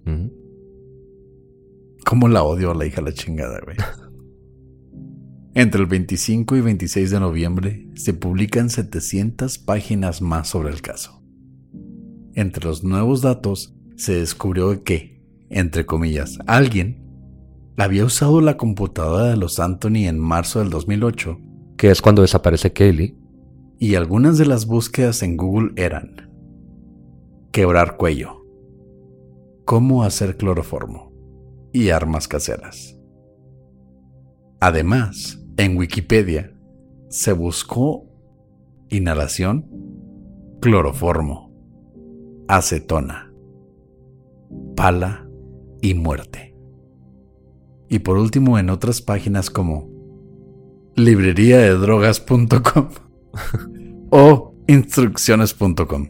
¿Cómo 2.06 2.28
la 2.30 2.44
odio 2.44 2.72
a 2.72 2.76
la 2.76 2.86
hija 2.86 3.02
de 3.02 3.12
la 3.12 3.14
chingada, 3.14 3.60
güey? 3.64 3.78
Entre 5.56 5.82
el 5.82 5.88
25 5.88 6.58
y 6.58 6.62
26 6.62 7.10
de 7.10 7.20
noviembre 7.20 7.90
se 7.96 8.14
publican 8.14 8.70
700 8.70 9.58
páginas 9.58 10.22
más 10.22 10.48
sobre 10.48 10.70
el 10.70 10.82
caso. 10.82 11.24
Entre 12.36 12.64
los 12.64 12.84
nuevos 12.84 13.22
datos 13.22 13.76
se 13.96 14.14
descubrió 14.14 14.84
que, 14.84 15.24
entre 15.50 15.86
comillas, 15.86 16.38
alguien 16.46 17.04
había 17.78 18.06
usado 18.06 18.42
la 18.42 18.58
computadora 18.58 19.26
de 19.26 19.38
los 19.38 19.60
Anthony 19.60 20.08
en 20.08 20.20
marzo 20.20 20.60
del 20.60 20.70
2008 20.70 21.40
Que 21.78 21.90
es 21.90 22.02
cuando 22.02 22.22
desaparece 22.22 22.74
Kaylee. 22.74 23.18
Y 23.80 23.96
algunas 23.96 24.38
de 24.38 24.46
las 24.46 24.66
búsquedas 24.66 25.24
en 25.24 25.38
Google 25.38 25.72
eran 25.78 26.30
quebrar 27.52 27.98
cuello, 27.98 28.46
cómo 29.66 30.04
hacer 30.04 30.38
cloroformo 30.38 31.14
y 31.72 31.90
armas 31.90 32.28
caseras. 32.28 32.99
Además, 34.60 35.40
en 35.58 35.78
Wikipedia 35.78 36.54
se 37.10 37.34
buscó 37.34 38.06
inhalación, 38.90 39.66
cloroformo, 40.60 41.52
acetona, 42.48 43.34
pala 44.76 45.28
y 45.82 45.94
muerte. 45.94 46.56
Y 47.88 48.00
por 48.00 48.18
último 48.18 48.60
en 48.60 48.70
otras 48.70 49.02
páginas 49.02 49.50
como 49.50 49.90
librería 50.96 51.58
de 51.58 51.72
drogas.com 51.72 52.90
o 54.12 54.56
instrucciones.com. 54.68 56.10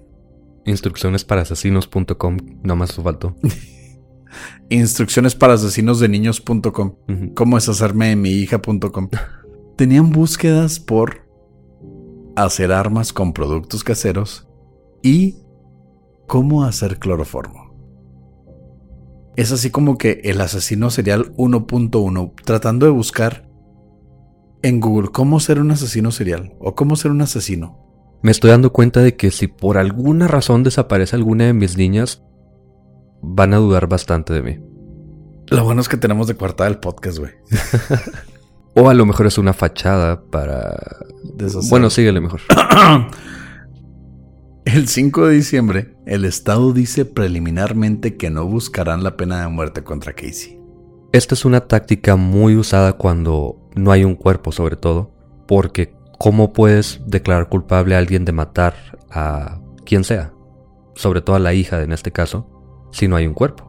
Instrucciones 0.65 1.23
para 1.23 1.41
asesinos.com, 1.43 2.37
no 2.63 2.75
más 2.75 2.93
faltó. 2.93 3.35
Instrucciones 4.69 5.35
para 5.35 5.53
asesinos 5.53 5.99
de 5.99 6.09
niños.com. 6.09 6.95
Cómo 7.35 7.57
deshacerme 7.57 8.09
de 8.09 8.15
mi 8.15 8.29
hija.com. 8.31 9.09
Tenían 9.75 10.11
búsquedas 10.11 10.79
por 10.79 11.27
hacer 12.35 12.71
armas 12.71 13.13
con 13.13 13.33
productos 13.33 13.83
caseros 13.83 14.47
y 15.01 15.37
cómo 16.27 16.63
hacer 16.63 16.99
cloroformo. 16.99 17.69
Es 19.35 19.51
así 19.51 19.71
como 19.71 19.97
que 19.97 20.21
el 20.23 20.41
asesino 20.41 20.89
serial 20.89 21.33
1.1 21.35 22.33
tratando 22.43 22.85
de 22.85 22.91
buscar 22.91 23.49
en 24.61 24.79
Google 24.79 25.09
cómo 25.09 25.39
ser 25.39 25.59
un 25.61 25.71
asesino 25.71 26.11
serial 26.11 26.53
o 26.59 26.75
cómo 26.75 26.95
ser 26.95 27.11
un 27.11 27.21
asesino. 27.21 27.79
Me 28.21 28.31
estoy 28.31 28.49
dando 28.49 28.73
cuenta 28.73 29.01
de 29.01 29.15
que 29.15 29.31
si 29.31 29.47
por 29.47 29.77
alguna 29.77 30.27
razón 30.27 30.63
desaparece 30.63 31.15
alguna 31.15 31.45
de 31.45 31.53
mis 31.53 31.77
niñas, 31.77 32.21
van 33.21 33.53
a 33.53 33.57
dudar 33.57 33.87
bastante 33.87 34.33
de 34.33 34.41
mí. 34.41 34.59
Lo 35.47 35.63
bueno 35.63 35.81
es 35.81 35.89
que 35.89 35.97
tenemos 35.97 36.27
de 36.27 36.35
cuartada 36.35 36.69
el 36.69 36.77
podcast, 36.77 37.19
güey. 37.19 37.31
O 38.75 38.89
a 38.89 38.93
lo 38.93 39.05
mejor 39.05 39.25
es 39.27 39.37
una 39.37 39.53
fachada 39.53 40.21
para... 40.29 40.77
Deshacer. 41.35 41.69
Bueno, 41.69 41.89
síguele 41.89 42.21
mejor. 42.21 42.41
El 44.65 44.87
5 44.87 45.25
de 45.25 45.33
diciembre, 45.33 45.95
el 46.05 46.25
Estado 46.25 46.73
dice 46.73 47.03
preliminarmente 47.03 48.17
que 48.17 48.29
no 48.29 48.45
buscarán 48.45 49.03
la 49.03 49.17
pena 49.17 49.41
de 49.41 49.47
muerte 49.47 49.83
contra 49.83 50.13
Casey. 50.13 50.61
Esta 51.11 51.33
es 51.33 51.43
una 51.43 51.61
táctica 51.61 52.15
muy 52.15 52.55
usada 52.55 52.93
cuando 52.93 53.67
no 53.75 53.91
hay 53.91 54.03
un 54.03 54.13
cuerpo, 54.13 54.51
sobre 54.51 54.75
todo, 54.75 55.11
porque 55.47 55.95
¿cómo 56.19 56.53
puedes 56.53 57.01
declarar 57.07 57.49
culpable 57.49 57.95
a 57.95 57.97
alguien 57.97 58.25
de 58.25 58.31
matar 58.31 58.75
a 59.09 59.59
quien 59.85 60.03
sea? 60.03 60.33
Sobre 60.93 61.21
todo 61.21 61.35
a 61.35 61.39
la 61.39 61.55
hija 61.55 61.81
en 61.81 61.91
este 61.91 62.11
caso, 62.11 62.58
si 62.91 63.07
no 63.07 63.15
hay 63.15 63.27
un 63.27 63.33
cuerpo. 63.33 63.65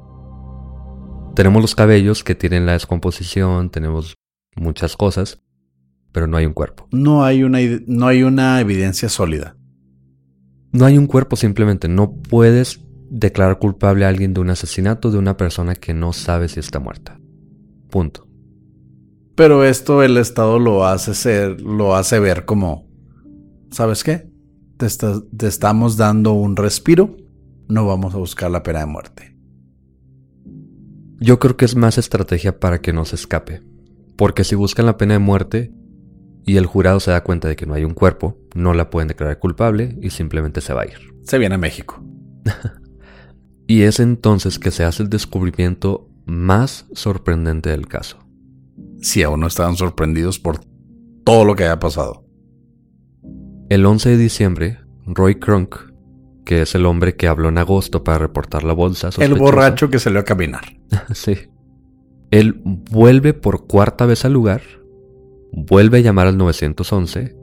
Tenemos 1.34 1.62
los 1.62 1.74
cabellos 1.74 2.24
que 2.24 2.34
tienen 2.34 2.66
la 2.66 2.72
descomposición, 2.72 3.70
tenemos 3.70 4.14
muchas 4.56 4.96
cosas, 4.96 5.42
pero 6.12 6.26
no 6.26 6.36
hay 6.36 6.46
un 6.46 6.52
cuerpo. 6.52 6.88
No 6.90 7.24
hay 7.24 7.42
una, 7.44 7.58
no 7.86 8.06
hay 8.08 8.22
una 8.22 8.60
evidencia 8.60 9.08
sólida. 9.08 9.56
No 10.72 10.84
hay 10.86 10.98
un 10.98 11.06
cuerpo 11.06 11.36
simplemente, 11.36 11.88
no 11.88 12.12
puedes 12.14 12.80
declarar 13.10 13.58
culpable 13.58 14.04
a 14.04 14.08
alguien 14.08 14.34
de 14.34 14.40
un 14.40 14.50
asesinato 14.50 15.10
de 15.10 15.18
una 15.18 15.36
persona 15.36 15.74
que 15.74 15.94
no 15.94 16.12
sabe 16.12 16.48
si 16.48 16.60
está 16.60 16.78
muerta. 16.78 17.18
Punto. 17.90 18.26
Pero 19.34 19.64
esto 19.64 20.02
el 20.02 20.16
Estado 20.16 20.58
lo 20.58 20.84
hace 20.86 21.14
ser, 21.14 21.60
lo 21.60 21.96
hace 21.96 22.20
ver 22.20 22.44
como, 22.44 22.86
¿sabes 23.70 24.04
qué? 24.04 24.28
Te, 24.76 24.86
está- 24.86 25.20
te 25.36 25.46
estamos 25.46 25.96
dando 25.96 26.32
un 26.32 26.56
respiro, 26.56 27.16
no 27.70 27.86
vamos 27.86 28.14
a 28.14 28.18
buscar 28.18 28.50
la 28.50 28.62
pena 28.62 28.80
de 28.80 28.86
muerte. 28.86 29.36
Yo 31.20 31.38
creo 31.38 31.56
que 31.56 31.64
es 31.64 31.76
más 31.76 31.98
estrategia 31.98 32.58
para 32.58 32.80
que 32.80 32.92
no 32.92 33.04
se 33.04 33.16
escape. 33.16 33.62
Porque 34.16 34.44
si 34.44 34.54
buscan 34.54 34.86
la 34.86 34.96
pena 34.96 35.14
de 35.14 35.18
muerte 35.18 35.72
y 36.44 36.56
el 36.56 36.66
jurado 36.66 37.00
se 37.00 37.10
da 37.10 37.22
cuenta 37.22 37.48
de 37.48 37.56
que 37.56 37.66
no 37.66 37.74
hay 37.74 37.84
un 37.84 37.94
cuerpo, 37.94 38.38
no 38.54 38.74
la 38.74 38.90
pueden 38.90 39.08
declarar 39.08 39.38
culpable 39.38 39.96
y 40.00 40.10
simplemente 40.10 40.60
se 40.60 40.72
va 40.72 40.82
a 40.82 40.86
ir. 40.86 40.98
Se 41.24 41.38
viene 41.38 41.54
a 41.54 41.58
México. 41.58 42.02
Y 43.70 43.82
es 43.82 44.00
entonces 44.00 44.58
que 44.58 44.72
se 44.72 44.82
hace 44.82 45.04
el 45.04 45.10
descubrimiento 45.10 46.10
más 46.26 46.86
sorprendente 46.92 47.70
del 47.70 47.86
caso. 47.86 48.18
Si 49.00 49.22
aún 49.22 49.38
no 49.38 49.46
estaban 49.46 49.76
sorprendidos 49.76 50.40
por 50.40 50.58
todo 51.22 51.44
lo 51.44 51.54
que 51.54 51.62
haya 51.62 51.78
pasado. 51.78 52.24
El 53.68 53.86
11 53.86 54.08
de 54.08 54.16
diciembre, 54.16 54.80
Roy 55.06 55.36
Crunk, 55.36 55.76
que 56.50 56.62
es 56.62 56.74
el 56.74 56.84
hombre 56.84 57.14
que 57.14 57.28
habló 57.28 57.48
en 57.48 57.58
agosto 57.58 58.02
para 58.02 58.18
reportar 58.18 58.64
la 58.64 58.72
bolsa 58.72 59.10
El 59.20 59.34
borracho 59.34 59.88
que 59.88 60.00
salió 60.00 60.18
a 60.18 60.24
caminar. 60.24 60.64
sí. 61.14 61.36
Él 62.32 62.60
vuelve 62.64 63.34
por 63.34 63.68
cuarta 63.68 64.04
vez 64.04 64.24
al 64.24 64.32
lugar, 64.32 64.60
vuelve 65.52 65.98
a 65.98 66.00
llamar 66.00 66.26
al 66.26 66.36
911 66.36 67.36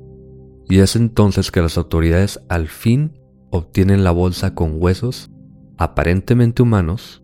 y 0.67 0.79
es 0.79 0.97
entonces 0.97 1.51
que 1.51 1.61
las 1.61 1.77
autoridades 1.77 2.41
al 2.49 2.67
fin 2.67 3.17
obtienen 3.49 4.03
la 4.03 4.11
bolsa 4.11 4.53
con 4.53 4.73
huesos 4.75 5.31
aparentemente 5.77 6.61
humanos 6.61 7.23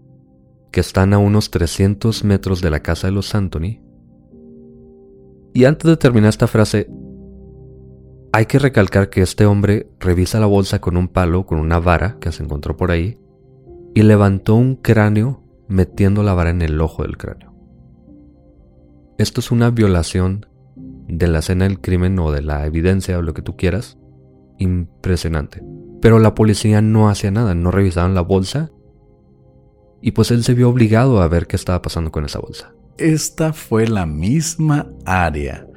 que 0.71 0.79
están 0.79 1.11
a 1.11 1.17
unos 1.17 1.51
300 1.51 2.23
metros 2.23 2.61
de 2.61 2.69
la 2.69 2.79
casa 2.79 3.07
de 3.07 3.13
los 3.13 3.35
Anthony. 3.35 3.81
Y 5.53 5.65
antes 5.65 5.89
de 5.89 5.97
terminar 5.97 6.29
esta 6.29 6.47
frase, 6.47 6.89
hay 8.35 8.47
que 8.47 8.57
recalcar 8.57 9.11
que 9.11 9.21
este 9.21 9.45
hombre 9.45 9.87
revisa 9.99 10.39
la 10.39 10.47
bolsa 10.47 10.81
con 10.81 10.97
un 10.97 11.07
palo, 11.07 11.45
con 11.45 11.59
una 11.59 11.79
vara 11.79 12.17
que 12.19 12.31
se 12.31 12.41
encontró 12.41 12.75
por 12.75 12.89
ahí, 12.89 13.19
y 13.93 14.01
levantó 14.01 14.55
un 14.55 14.75
cráneo 14.75 15.43
metiendo 15.67 16.23
la 16.23 16.33
vara 16.33 16.49
en 16.49 16.63
el 16.63 16.81
ojo 16.81 17.03
del 17.03 17.15
cráneo. 17.15 17.53
Esto 19.19 19.39
es 19.39 19.51
una 19.51 19.69
violación 19.69 20.47
de 20.75 21.27
la 21.27 21.39
escena 21.39 21.65
del 21.65 21.79
crimen 21.79 22.17
o 22.17 22.31
de 22.31 22.41
la 22.41 22.65
evidencia 22.65 23.19
o 23.19 23.21
lo 23.21 23.35
que 23.35 23.43
tú 23.43 23.55
quieras. 23.55 23.99
Impresionante. 24.57 25.63
Pero 26.01 26.17
la 26.17 26.33
policía 26.33 26.81
no 26.81 27.09
hacía 27.09 27.29
nada, 27.29 27.53
no 27.53 27.69
revisaban 27.69 28.15
la 28.15 28.21
bolsa. 28.21 28.71
Y 30.01 30.13
pues 30.13 30.31
él 30.31 30.43
se 30.43 30.55
vio 30.55 30.69
obligado 30.69 31.21
a 31.21 31.27
ver 31.27 31.45
qué 31.45 31.55
estaba 31.55 31.83
pasando 31.83 32.11
con 32.11 32.25
esa 32.25 32.39
bolsa. 32.39 32.73
Esta 32.97 33.53
fue 33.53 33.87
la 33.87 34.07
misma 34.07 34.89
área 35.05 35.67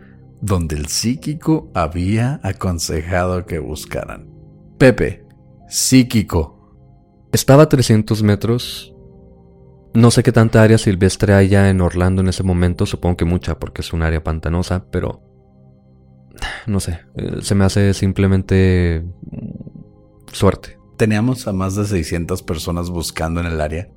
donde 0.47 0.76
el 0.76 0.86
psíquico 0.86 1.72
había 1.74 2.40
aconsejado 2.44 3.47
que 3.47 3.59
buscaran. 3.59 4.30
Pepe, 4.78 5.26
psíquico. 5.68 7.28
Estaba 7.32 7.64
a 7.64 7.68
300 7.68 8.22
metros. 8.22 8.94
No 9.92 10.12
sé 10.12 10.22
qué 10.22 10.30
tanta 10.30 10.62
área 10.62 10.78
silvestre 10.78 11.34
haya 11.34 11.68
en 11.68 11.80
Orlando 11.80 12.22
en 12.22 12.28
ese 12.28 12.44
momento, 12.44 12.86
supongo 12.86 13.16
que 13.16 13.24
mucha 13.24 13.59
porque 13.59 13.80
es 13.80 13.92
un 13.92 14.03
área 14.03 14.22
pantanosa, 14.22 14.86
pero... 14.90 15.20
No 16.66 16.78
sé, 16.78 17.01
eh, 17.16 17.38
se 17.40 17.55
me 17.57 17.64
hace 17.64 17.92
simplemente 17.92 19.05
suerte. 20.32 20.78
Teníamos 20.97 21.49
a 21.49 21.53
más 21.53 21.74
de 21.74 21.86
600 21.86 22.42
personas 22.44 22.90
buscando 22.90 23.40
en 23.40 23.47
el 23.47 23.61
área. 23.61 23.88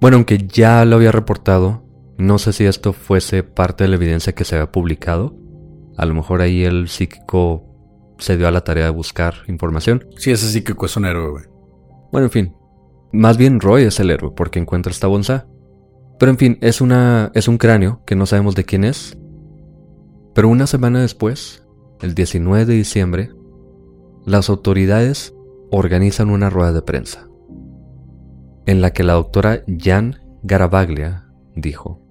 Bueno, 0.00 0.16
aunque 0.16 0.46
ya 0.46 0.84
lo 0.84 0.96
había 0.96 1.10
reportado, 1.10 1.87
no 2.18 2.38
sé 2.38 2.52
si 2.52 2.64
esto 2.64 2.92
fuese 2.92 3.44
parte 3.44 3.84
de 3.84 3.88
la 3.88 3.96
evidencia 3.96 4.34
que 4.34 4.44
se 4.44 4.56
había 4.56 4.72
publicado. 4.72 5.36
A 5.96 6.04
lo 6.04 6.14
mejor 6.14 6.42
ahí 6.42 6.64
el 6.64 6.88
psíquico 6.88 7.64
se 8.18 8.36
dio 8.36 8.48
a 8.48 8.50
la 8.50 8.64
tarea 8.64 8.84
de 8.84 8.90
buscar 8.90 9.34
información. 9.46 10.06
Sí, 10.16 10.32
ese 10.32 10.48
psíquico 10.48 10.86
es 10.86 10.96
un 10.96 11.06
héroe, 11.06 11.30
güey. 11.30 11.44
Bueno, 12.10 12.26
en 12.26 12.30
fin. 12.30 12.54
Más 13.12 13.38
bien 13.38 13.60
Roy 13.60 13.84
es 13.84 14.00
el 14.00 14.10
héroe 14.10 14.32
porque 14.36 14.58
encuentra 14.58 14.90
esta 14.90 15.06
bolsa. 15.06 15.46
Pero 16.18 16.30
en 16.30 16.38
fin, 16.38 16.58
es 16.60 16.80
una 16.80 17.30
es 17.34 17.48
un 17.48 17.58
cráneo 17.58 18.02
que 18.04 18.16
no 18.16 18.26
sabemos 18.26 18.54
de 18.54 18.64
quién 18.64 18.84
es. 18.84 19.16
Pero 20.34 20.48
una 20.48 20.66
semana 20.66 21.00
después, 21.00 21.64
el 22.00 22.14
19 22.14 22.66
de 22.66 22.74
diciembre, 22.74 23.30
las 24.26 24.50
autoridades 24.50 25.34
organizan 25.70 26.30
una 26.30 26.50
rueda 26.50 26.72
de 26.72 26.82
prensa 26.82 27.28
en 28.66 28.82
la 28.82 28.92
que 28.92 29.04
la 29.04 29.14
doctora 29.14 29.62
Jan 29.66 30.16
Garavaglia 30.42 31.28
dijo: 31.54 32.02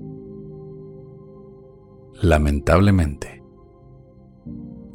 Lamentablemente, 2.21 3.43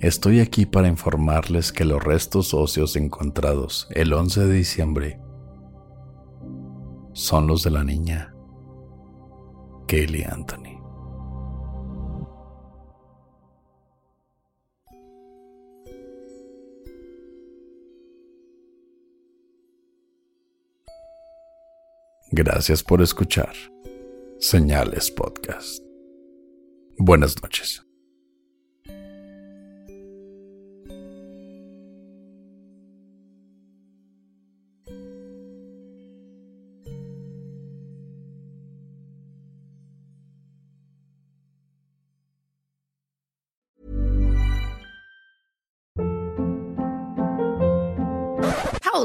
estoy 0.00 0.40
aquí 0.40 0.66
para 0.66 0.88
informarles 0.88 1.70
que 1.70 1.84
los 1.84 2.02
restos 2.02 2.52
óseos 2.52 2.96
encontrados 2.96 3.86
el 3.90 4.12
11 4.12 4.46
de 4.46 4.52
diciembre 4.52 5.20
son 7.12 7.46
los 7.46 7.62
de 7.62 7.70
la 7.70 7.84
niña 7.84 8.34
Kaylee 9.86 10.24
Anthony. 10.24 10.82
Gracias 22.32 22.82
por 22.82 23.00
escuchar 23.00 23.52
Señales 24.40 25.10
Podcast. 25.12 25.82
Buenas 27.05 27.42
noches. 27.42 27.82